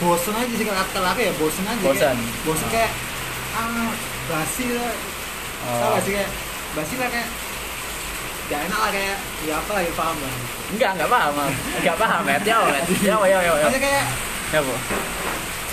Bosen 0.01 0.35
aja 0.35 0.51
sih 0.51 0.65
kalau 0.65 0.83
kata 0.83 0.99
aku 1.07 1.21
ya 1.21 1.33
bosen 1.37 1.63
aja. 1.63 1.79
Bosen. 1.81 2.17
Kayak, 2.17 2.43
bosen 2.43 2.67
Ah. 2.67 2.71
kayak 2.73 2.91
ah 3.53 3.93
basi 4.27 4.67
lah. 4.73 4.95
Oh. 5.63 5.95
Gak 5.95 6.03
sih 6.03 6.13
kayak 6.13 6.31
basi 6.73 6.95
lah 6.97 7.09
kayak 7.09 7.29
gak 8.49 8.61
enak 8.67 8.79
lah 8.79 8.91
kayak 8.91 9.17
ya 9.43 9.55
apa 9.57 9.73
lagi 9.73 9.93
paham 9.95 10.17
lah. 10.19 10.35
enggak 10.73 10.91
enggak 10.97 11.09
paham 11.09 11.35
enggak 11.79 11.97
paham 11.97 12.23
ya 12.25 12.37
ya 12.41 12.57
ya 13.01 13.17
ya 13.23 13.39
ya 13.39 13.39
ya 13.39 13.53
ya 13.67 13.79
kayak 13.79 14.05
ya 14.51 14.61
bu 14.61 14.75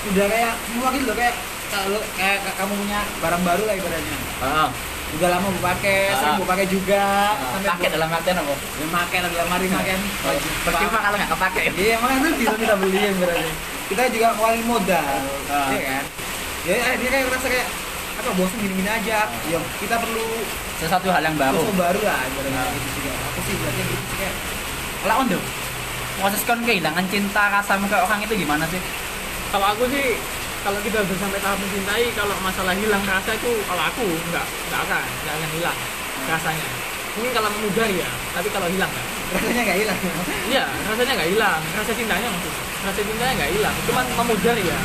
udah 0.09 0.25
kayak 0.27 0.53
muak 0.73 0.91
gitu 0.93 1.05
loh 1.05 1.15
kayak 1.15 1.35
kalau 1.69 2.01
kayak 2.15 2.37
kamu 2.55 2.73
punya 2.75 2.99
barang 3.19 3.43
baru 3.43 3.63
lah 3.63 3.75
ibaratnya. 3.75 4.17
Ah, 4.41 4.69
Udah 5.09 5.25
lama 5.27 5.49
mau 5.49 5.61
pakai, 5.65 5.99
Ah. 6.07 6.17
sering 6.21 6.37
mau 6.37 6.47
pakai 6.47 6.65
juga. 6.65 7.33
pakai 7.59 7.89
dalam 7.89 8.09
artian 8.09 8.37
apa 8.37 8.53
ya 8.53 8.85
pakai 8.87 9.17
dalam 9.25 9.49
hari 9.49 9.67
makan. 9.67 9.99
percuma 10.61 10.97
kalau 10.99 11.15
nggak 11.17 11.31
kepake 11.33 11.63
Iya, 11.73 11.95
makanya 11.97 12.19
itu 12.21 12.37
kita 12.39 12.53
kita 12.55 12.75
beliin 12.77 13.13
berarti. 13.17 13.49
Kita 13.89 14.01
juga 14.07 14.27
ngeluarin 14.31 14.63
modal, 14.63 15.17
Ah. 15.49 15.67
iya 15.73 15.81
kan? 15.83 16.03
Ya, 16.69 16.77
eh, 16.77 16.95
dia 17.01 17.09
kayak 17.09 17.25
ngerasa 17.33 17.47
kayak 17.49 17.67
apa 18.21 18.29
bosan 18.37 18.57
gini-gini 18.61 18.85
aja. 18.85 19.25
Ya, 19.49 19.59
kita 19.81 19.95
perlu 19.97 20.21
sesuatu 20.77 21.09
hal 21.09 21.25
yang 21.25 21.33
baru. 21.33 21.57
sesuatu 21.65 21.73
baru 21.81 21.99
lah, 22.05 22.21
ibaratnya 22.29 22.61
gitu 22.77 22.89
juga. 23.01 23.11
Aku 23.17 23.39
sih 23.41 23.55
berarti 23.57 23.81
gitu 23.89 24.03
sih 24.05 24.17
kayak. 24.21 24.35
Kalau 25.01 25.15
untuk 25.25 25.41
proses 26.21 26.41
kon 26.45 26.61
kehilangan 26.61 27.05
cinta 27.09 27.43
rasamu 27.49 27.89
ke 27.89 27.97
orang 27.97 28.21
itu 28.21 28.33
gimana 28.37 28.69
sih? 28.69 28.77
Kalau 29.49 29.65
aku 29.65 29.89
sih 29.89 30.13
kalau 30.61 30.77
kita 30.85 31.01
udah 31.01 31.17
sampai 31.17 31.39
tahap 31.41 31.57
mencintai 31.57 32.05
kalau 32.13 32.35
masalah 32.45 32.75
hilang 32.77 33.01
rasa 33.01 33.31
itu 33.33 33.51
kalau 33.65 33.83
aku 33.89 34.05
nggak 34.05 34.45
nggak 34.69 34.81
akan 34.85 35.03
nggak 35.25 35.35
akan 35.41 35.49
hilang 35.57 35.77
rasanya. 36.29 36.67
Mungkin 37.17 37.31
kalau 37.33 37.49
memudar 37.57 37.89
ya 37.89 38.09
tapi 38.37 38.47
kalau 38.53 38.69
hilang 38.69 38.91
kan. 38.93 39.05
Rasanya 39.41 39.61
nggak 39.65 39.79
hilang. 39.81 39.99
iya 40.53 40.63
rasanya 40.85 41.13
nggak 41.17 41.29
hilang. 41.33 41.59
Rasa 41.81 41.91
cintanya 41.97 42.27
maksudnya 42.29 42.61
rasa 42.85 43.01
cintanya 43.01 43.33
nggak 43.41 43.51
hilang. 43.57 43.75
Cuman 43.89 44.05
memudar 44.21 44.57
ya 44.61 44.79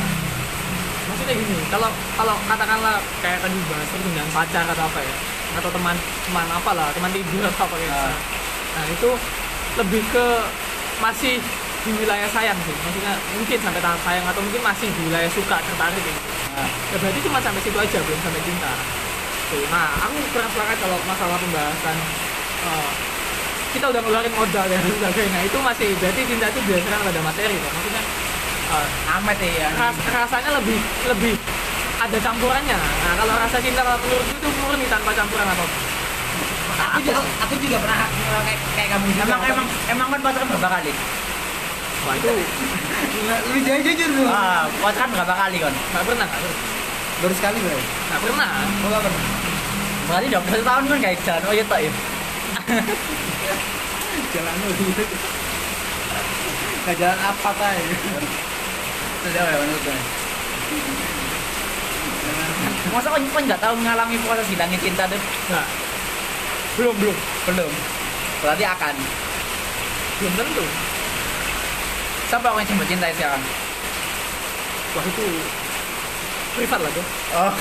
maksudnya 1.25 1.41
gini 1.41 1.65
kalau 1.73 1.89
kalau 2.13 2.35
katakanlah 2.45 3.01
kayak 3.25 3.41
tadi 3.41 3.57
bahas 3.65 3.87
perpindahan 3.89 4.29
pacar 4.29 4.65
atau 4.69 4.83
apa 4.85 4.99
ya 5.01 5.15
atau 5.57 5.69
teman 5.73 5.95
teman 6.29 6.47
apa 6.53 6.71
lah 6.77 6.87
teman 6.93 7.09
tidur 7.09 7.41
atau 7.49 7.65
apa 7.65 7.75
kayak 7.81 7.89
gitu. 7.89 8.09
nah 8.77 8.85
itu 8.85 9.09
lebih 9.81 10.03
ke 10.13 10.27
masih 11.01 11.41
di 11.81 11.91
wilayah 11.97 12.29
sayang 12.29 12.57
sih 12.61 12.77
maksudnya 12.77 13.13
mungkin 13.33 13.57
sampai 13.57 13.81
tahap 13.81 13.99
sayang 14.05 14.25
atau 14.29 14.41
mungkin 14.45 14.61
masih 14.61 14.87
di 14.93 15.01
wilayah 15.09 15.31
suka 15.33 15.57
tertarik 15.65 16.01
gitu. 16.01 16.21
Ah, 16.55 16.69
ya 16.93 16.97
berarti 17.01 17.19
cuma 17.25 17.37
sampai 17.41 17.61
situ 17.65 17.77
aja 17.77 17.99
belum 18.05 18.19
sampai 18.21 18.41
cinta. 18.45 18.71
Tuh, 19.49 19.65
nah 19.69 19.91
aku 20.07 20.17
kurang 20.33 20.49
sepakat 20.49 20.77
kalau 20.81 20.97
masalah 21.05 21.37
pembahasan 21.37 21.97
eh, 22.69 22.91
kita 23.75 23.85
udah 23.91 24.01
ngeluarin 24.01 24.33
modal 24.33 24.65
dan 24.65 24.79
sebagainya. 24.81 25.35
Nah, 25.35 25.43
itu 25.45 25.57
masih 25.61 25.89
berarti 25.99 26.21
cinta 26.25 26.45
itu 26.49 26.59
biasanya 26.63 26.97
pada 27.05 27.21
materi 27.21 27.55
kan 27.59 27.71
maksudnya 27.75 28.03
eh, 28.77 28.85
amat 29.15 29.37
ya 29.39 29.69
ras- 29.73 30.03
rasanya 30.05 30.51
lebih 30.55 30.77
lebih 31.05 31.33
ada 31.97 32.17
campurannya 32.17 32.75
nah 32.75 33.13
kalau 33.15 33.33
rasa 33.37 33.57
cinta 33.57 33.81
kalau 33.81 33.97
menurutku 33.97 34.33
itu 34.33 34.49
murni 34.59 34.85
tanpa 34.85 35.11
campuran 35.13 35.47
apa 35.47 35.65
Aku 36.75 36.99
juga, 37.01 37.23
aku 37.39 37.55
juga 37.55 37.77
pernah 37.79 38.03
kayak, 38.43 38.59
kayak 38.75 38.89
kamu 38.91 39.05
juga. 39.09 39.23
emang 39.23 39.41
emang 39.47 39.67
emang 39.87 40.07
kan 40.09 40.19
pacaran 40.21 40.47
berapa 40.49 40.69
kali 40.69 40.91
wah 42.03 42.13
itu 42.13 42.27
lebih 42.27 42.47
jujur 43.63 43.79
jujur 43.81 44.09
dulu. 44.11 44.27
ah 44.27 44.67
pacaran 44.75 45.09
berapa 45.09 45.33
kali 45.35 45.55
kon 45.57 45.71
nggak 45.71 46.03
pernah 46.03 46.25
nggak 46.25 46.41
pernah 46.41 46.63
Baru 47.15 47.31
sekali 47.31 47.57
berarti. 47.57 47.85
nggak 48.05 48.21
pernah 48.21 48.49
Oh, 48.75 48.87
nggak 48.91 49.01
pernah. 49.01 49.21
berarti 50.05 50.27
dua 50.27 50.41
satu 50.43 50.63
tahun 50.63 50.83
kan 50.85 50.97
kayak 50.99 51.17
jalan 51.23 51.41
oh 51.41 51.53
iya 51.53 51.63
tak 51.65 51.79
ya 51.79 51.91
Jalan 54.35 54.53
lu 54.57 54.71
gitu. 54.75 55.03
Nggak 56.83 56.95
jalan 56.97 57.19
apa 57.21 57.49
tay? 57.55 57.77
sudah 57.79 57.95
ya 57.95 58.03
menurut 58.03 58.27
gue 58.27 59.14
masa 62.95 63.11
kon 63.11 63.25
kon 63.33 63.43
nggak 63.43 63.59
tahu 63.59 63.73
mengalami 63.75 64.15
proses 64.23 64.47
hilangnya 64.47 64.79
cinta 64.79 65.03
tuh? 65.09 65.19
Nggak 65.51 65.67
belum 66.75 66.95
belum. 66.99 67.17
Belum. 67.49 67.71
Berarti 68.43 68.63
akan. 68.67 68.95
Belum 70.21 70.33
tentu. 70.37 70.65
Siapa 72.29 72.47
orang 72.51 72.65
yang 72.65 72.87
cintai 72.87 73.13
sekarang? 73.15 73.43
Wah 74.95 75.03
itu 75.03 75.25
privat 76.55 76.79
lah 76.79 76.91
tuh 76.95 77.05
oh. 77.35 77.51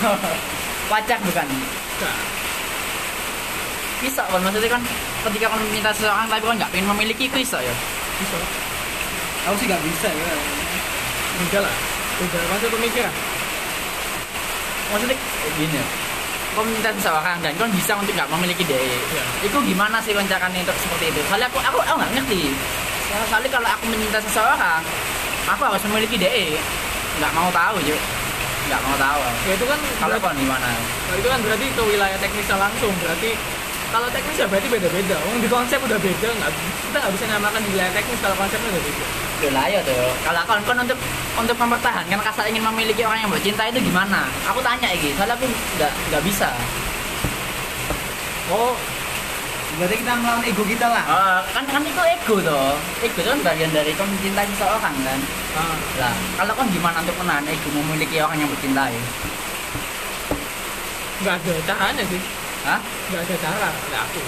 Pacar 0.91 1.19
bukan? 1.25 1.47
Nggak 1.51 2.17
bisa 4.05 4.21
kan 4.29 4.41
maksudnya 4.45 4.69
kan 4.69 4.83
ketika 5.25 5.49
kan 5.49 5.59
mencinta 5.65 5.91
seseorang 5.97 6.29
tapi 6.29 6.45
kan 6.45 6.57
nggak 6.61 6.71
pengen 6.77 6.87
memiliki 6.93 7.25
itu 7.25 7.37
bisa 7.41 7.57
ya? 7.57 7.75
Bisa. 8.21 8.37
Aku 9.49 9.57
sih 9.57 9.67
nggak 9.67 9.81
bisa 9.81 10.09
ya. 10.13 10.64
Enggak 11.41 11.63
lah. 11.67 11.75
Udah 12.23 12.43
masuk 12.55 12.69
pemikiran. 12.79 13.15
Maksudnya 14.93 15.17
gini. 15.59 15.79
Ya 15.79 15.87
kau 16.55 16.63
mencinta 16.63 16.91
seseorang 16.95 17.37
dan 17.43 17.51
kau 17.59 17.67
bisa 17.75 17.93
untuk 17.99 18.15
nggak 18.15 18.31
memiliki 18.31 18.63
dia 18.63 18.79
Iya. 18.79 19.25
itu 19.43 19.59
gimana 19.67 19.99
sih 19.99 20.15
kancakannya 20.15 20.63
untuk 20.63 20.79
seperti 20.79 21.11
itu? 21.11 21.21
Soalnya 21.27 21.51
aku 21.51 21.59
aku 21.59 21.79
aku 21.83 21.99
nggak 21.99 22.13
ngerti. 22.15 22.55
Soalnya- 23.27 23.51
kalau 23.51 23.69
aku 23.75 23.85
mencinta 23.91 24.23
seseorang 24.23 24.83
aku 25.51 25.61
harus 25.67 25.83
memiliki 25.91 26.15
dia 26.15 26.31
nggak 27.19 27.33
mau 27.35 27.51
tahu 27.51 27.83
yuk 27.83 27.99
nggak 28.71 28.81
mau 28.87 28.97
tahu. 28.97 29.21
Ya 29.51 29.53
itu 29.59 29.67
kan 29.67 29.79
kalau 29.99 30.17
kau 30.23 30.33
gimana? 30.33 30.71
Nah, 31.11 31.15
itu 31.19 31.29
kan 31.29 31.39
berarti 31.43 31.67
ke 31.75 31.83
wilayah 31.85 32.19
teknisnya 32.23 32.57
langsung. 32.57 32.95
Berarti 33.03 33.31
kalau 33.95 34.11
teknis 34.11 34.43
ya 34.43 34.47
berarti 34.51 34.67
beda-beda. 34.67 35.17
Oh, 35.23 35.39
di 35.39 35.47
konsep 35.47 35.79
udah 35.79 35.99
beda, 36.03 36.29
nggak 36.35 36.51
kita 36.83 36.97
nggak 36.99 37.15
bisa 37.15 37.25
nyamakan 37.31 37.61
di 37.63 37.69
wilayah 37.71 37.93
teknis 37.95 38.19
kalau 38.19 38.35
konsepnya 38.35 38.69
udah 38.75 38.83
beda. 38.83 39.05
Udah 39.39 39.51
lah 39.55 39.67
ya 39.71 39.81
tuh. 39.87 40.11
Kalau 40.27 40.41
kon 40.51 40.61
kon 40.67 40.79
untuk 40.83 40.99
untuk 41.39 41.57
mempertahankan 41.63 42.19
rasa 42.19 42.43
ingin 42.51 42.67
memiliki 42.67 43.07
orang 43.07 43.23
yang 43.23 43.31
bercinta 43.31 43.63
itu 43.71 43.79
gimana? 43.87 44.27
Aku 44.51 44.59
tanya 44.67 44.91
iki, 44.91 45.15
soalnya 45.15 45.39
aku 45.39 45.47
nggak 45.47 45.93
nggak 46.11 46.23
bisa. 46.27 46.51
Oh, 48.51 48.75
Berarti 49.75 50.07
kita 50.07 50.15
melawan 50.23 50.39
ego 50.47 50.63
kita 50.63 50.87
lah. 50.87 51.03
Eh, 51.03 51.41
kan 51.51 51.67
kan 51.67 51.83
itu 51.83 51.99
ego 51.99 52.39
tuh. 52.39 52.79
Ego 53.03 53.19
itu 53.19 53.31
kan 53.31 53.41
bagian 53.43 53.71
dari 53.75 53.91
kon 53.99 54.07
mencintai 54.07 54.47
seseorang 54.55 54.95
kan. 55.03 55.21
ah, 55.59 55.75
Lah, 55.99 56.15
kalau 56.39 56.53
kon 56.55 56.71
gimana 56.71 57.03
untuk 57.03 57.19
menahan 57.19 57.43
ego 57.51 57.69
memiliki 57.75 58.23
orang 58.23 58.39
yang 58.43 58.51
bercintai? 58.51 58.95
nggak 61.25 61.41
ada 61.41 61.53
caranya 61.65 62.05
sih, 62.11 62.21
Hah? 62.65 62.81
nggak 62.81 63.21
ada 63.23 63.37
cara 63.39 63.67
oleh 63.71 64.01
aku. 64.01 64.23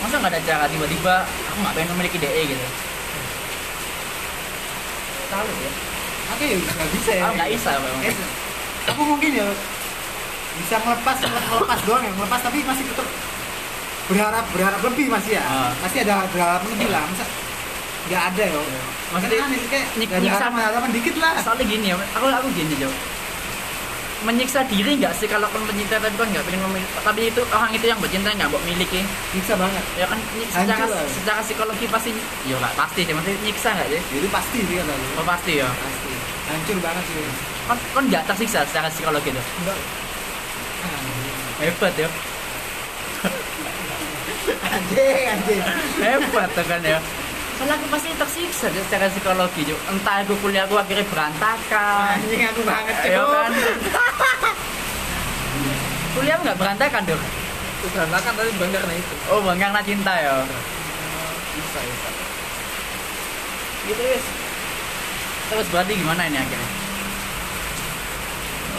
Masa 0.00 0.14
nggak 0.16 0.32
ada 0.32 0.40
cara 0.40 0.64
tiba-tiba 0.66 1.14
aku 1.44 1.58
nggak 1.60 1.74
pengen 1.74 1.88
memiliki 1.92 2.16
DE 2.16 2.42
gitu? 2.48 2.66
Tahu 5.28 5.46
ya? 5.46 5.72
Aku 6.30 6.42
ya 6.42 6.54
nggak 6.56 6.90
bisa 6.92 7.10
ya. 7.12 7.22
Aku 7.24 7.34
nggak 7.34 7.50
bisa 7.50 7.70
memang. 7.76 8.02
Eh, 8.02 8.14
aku 8.86 9.00
mungkin 9.04 9.30
ya 9.32 9.46
bisa 10.52 10.76
ngelepas 10.76 11.16
ngelepas 11.20 11.78
doang 11.82 12.02
ya 12.02 12.10
ngelepas 12.12 12.40
tapi 12.42 12.58
masih 12.60 12.84
tetap 12.84 13.06
berharap 14.06 14.44
berharap 14.50 14.80
lebih 14.82 15.06
masih 15.08 15.38
ya 15.38 15.42
Ah. 15.42 15.70
masih 15.80 16.02
ada 16.02 16.26
berharap 16.28 16.60
lebih 16.66 16.90
lah 16.90 17.06
masa 17.06 17.24
nggak 18.10 18.22
ada 18.34 18.44
ya 18.44 18.60
Maksudnya 19.10 19.38
aneh 19.40 19.58
kayak 19.66 19.86
nyiksa- 19.96 20.50
harapan 20.52 20.90
dikit 20.90 21.16
lah 21.16 21.32
soalnya 21.38 21.64
gini 21.64 21.86
ya 21.90 21.96
aku 21.96 22.26
aku 22.26 22.48
gini 22.52 22.74
Jo 22.76 22.90
menyiksa 24.20 24.60
diri 24.68 24.96
nggak 24.96 25.14
sih? 25.14 25.26
Kalau 25.26 25.48
kan 25.48 25.62
pencinta 25.64 25.96
tapi 25.96 26.12
kan 26.14 26.28
nggak 26.28 26.44
pengen 26.44 26.60
memiliki 26.68 26.92
tapi 27.00 27.20
itu 27.28 27.40
orang 27.50 27.70
itu 27.72 27.86
yang 27.88 27.98
bercinta 27.98 28.28
nggak 28.30 28.50
mau 28.52 28.60
miliki. 28.62 29.00
Bisa 29.32 29.56
banget. 29.56 29.84
Ya 29.96 30.06
kan 30.06 30.18
nyik- 30.36 30.52
secara 30.52 30.84
secara 31.08 31.40
psikologi 31.40 31.86
pasti 31.88 32.10
ya 32.44 32.56
nggak 32.56 32.74
pasti 32.76 33.00
sih 33.04 33.12
maksudnya 33.16 33.38
nyiksa 33.44 33.68
nggak 33.72 33.88
sih? 33.88 34.00
Itu 34.20 34.28
pasti 34.28 34.58
sih 34.64 34.76
lu. 34.76 34.94
Oh 35.16 35.24
pasti 35.24 35.52
ya. 35.58 35.68
Pasti. 35.68 36.12
Hancur 36.50 36.76
banget 36.82 37.04
sih. 37.08 37.24
Kan 37.68 37.76
kan 37.94 38.04
nggak 38.08 38.22
tersiksa 38.28 38.60
secara 38.68 38.88
psikologi 38.88 39.30
tuh. 39.32 39.44
Enggak. 39.64 39.78
Hebat 41.60 41.94
ya. 41.96 42.08
Anjing 44.70 45.24
anjing. 45.28 45.62
Hebat 46.00 46.48
tuh 46.56 46.64
kan 46.64 46.80
ya 46.82 46.98
soalnya 47.60 47.76
aku 47.76 47.92
pasti 47.92 48.08
tersiksa 48.16 48.72
deh 48.72 48.80
secara 48.88 49.12
psikologi 49.12 49.68
Jo. 49.68 49.76
entah 49.92 50.24
aku 50.24 50.32
kuliah 50.40 50.64
aku 50.64 50.80
akhirnya 50.80 51.04
berantakan. 51.12 52.16
Anjing 52.16 52.48
aku 52.48 52.64
banget 52.64 52.96
ya 53.04 53.20
kan? 53.20 53.52
Kuliah 56.16 56.40
nggak 56.40 56.56
berantakan 56.56 57.04
dong 57.04 57.20
berantakan 57.84 58.32
tapi 58.32 58.50
bangga 58.56 58.78
karena 58.80 58.96
itu. 58.96 59.14
Oh 59.28 59.40
bang 59.44 59.60
karena 59.60 59.80
cinta 59.84 60.12
ya? 60.16 60.32
Bisa 61.56 61.78
bisa. 61.84 62.08
Gitu 63.92 64.02
wis. 64.08 64.24
Terus 65.52 65.66
berarti 65.68 65.92
gimana 66.00 66.22
ini 66.28 66.40
akhirnya? 66.40 66.70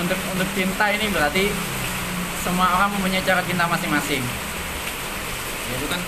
Untuk 0.02 0.18
untuk 0.34 0.50
cinta 0.58 0.86
ini 0.90 1.06
berarti 1.14 1.54
semua 2.42 2.82
orang 2.82 2.90
mempunyai 2.98 3.22
cara 3.22 3.46
cinta 3.46 3.70
masing-masing. 3.70 4.26
Ya 5.70 5.74
itu 5.78 5.86
kan 5.86 6.02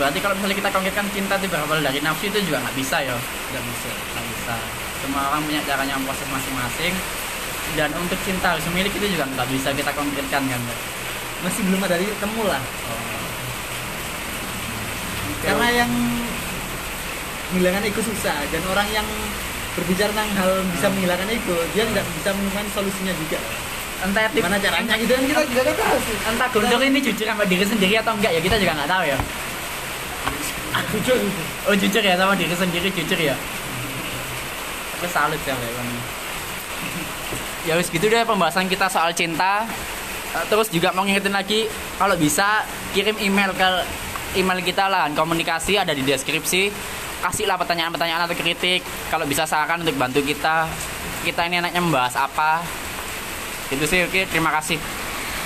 berarti 0.00 0.18
kalau 0.18 0.34
misalnya 0.38 0.56
kita 0.56 0.70
konkretkan 0.72 1.06
cinta 1.12 1.34
itu 1.36 1.46
berawal 1.48 1.78
dari 1.78 2.00
nafsu 2.00 2.24
itu 2.28 2.38
juga 2.44 2.58
nggak 2.64 2.76
bisa 2.76 2.96
ya? 3.04 3.16
Nggak 3.52 3.62
bisa 3.64 3.88
nggak 3.90 4.26
bisa. 4.32 4.54
Semua 5.02 5.22
orang 5.34 5.42
punya 5.44 5.60
caranya 5.66 5.94
memproses 5.98 6.28
masing-masing. 6.30 6.94
Dan 7.72 7.88
untuk 7.96 8.18
cinta 8.28 8.52
harus 8.52 8.64
memiliki 8.68 9.00
itu 9.00 9.16
juga 9.16 9.24
nggak 9.32 9.48
bisa 9.48 9.68
kita 9.72 9.90
konkretkan 9.96 10.42
kan? 10.44 10.60
Masih 11.42 11.62
belum 11.66 11.80
ada 11.82 11.96
titik 11.98 12.18
temu 12.20 12.42
lah. 12.46 12.62
Oh. 12.88 13.10
karena 15.42 15.66
yang 15.74 15.90
menghilangkan 17.50 17.82
ego 17.82 17.98
susah. 17.98 18.36
Dan 18.54 18.62
orang 18.70 18.86
yang 18.94 19.06
berbicara 19.74 20.14
tentang 20.14 20.30
hal 20.38 20.52
bisa 20.70 20.86
Hmm. 20.86 20.94
menghilangkan 20.94 21.28
ego 21.34 21.56
dia 21.74 21.82
nggak 21.82 22.06
bisa 22.14 22.28
menemukan 22.30 22.66
solusinya 22.70 23.14
juga. 23.18 23.38
Entah 24.06 24.30
tip 24.30 24.38
gimana 24.38 24.58
caranya? 24.62 24.94
Gitu 24.98 25.10
kan 25.10 25.24
kita 25.26 25.42
juga 25.50 25.60
nggak 25.66 25.78
tahu 25.78 25.96
sih. 26.06 26.16
Entah 26.30 26.48
Gondor 26.54 26.80
ini 26.86 26.98
jujur 27.02 27.26
sama 27.26 27.42
diri 27.42 27.64
sendiri 27.66 27.94
atau 27.98 28.14
enggak 28.14 28.32
ya 28.34 28.40
kita 28.42 28.56
juga 28.62 28.72
nggak 28.78 28.90
tahu 28.90 29.04
ya 29.10 29.18
jujur. 30.90 31.18
Oh 31.70 31.74
jujur 31.78 32.02
ya 32.02 32.18
sama 32.18 32.34
diri 32.34 32.54
sendiri 32.56 32.88
jujur 32.90 33.18
ya? 33.20 33.36
Aku 34.98 35.06
salut 35.06 35.38
ya 35.46 35.54
Leon 35.54 35.88
ya 37.62 37.78
wis 37.78 37.88
gitu 37.90 38.10
deh 38.10 38.26
pembahasan 38.26 38.66
kita 38.66 38.90
soal 38.90 39.14
cinta. 39.14 39.66
Eh, 40.32 40.44
terus 40.48 40.72
juga 40.72 40.90
mau 40.96 41.04
ngingetin 41.04 41.34
lagi 41.34 41.68
kalau 42.00 42.16
bisa 42.18 42.66
kirim 42.96 43.14
email 43.20 43.52
ke 43.54 43.68
email 44.40 44.58
kita 44.64 44.88
lah 44.88 45.06
komunikasi 45.12 45.78
ada 45.78 45.94
di 45.94 46.02
deskripsi. 46.02 46.72
Kasihlah 47.22 47.54
pertanyaan-pertanyaan 47.54 48.26
atau 48.26 48.34
kritik 48.34 48.82
kalau 49.06 49.22
bisa 49.30 49.46
saran 49.46 49.86
untuk 49.86 49.94
bantu 49.94 50.18
kita. 50.26 50.66
Kita 51.22 51.46
ini 51.46 51.62
enaknya 51.62 51.78
membahas 51.78 52.18
apa. 52.18 52.66
Itu 53.70 53.86
sih 53.86 54.02
oke 54.02 54.26
terima 54.26 54.50
kasih 54.50 55.01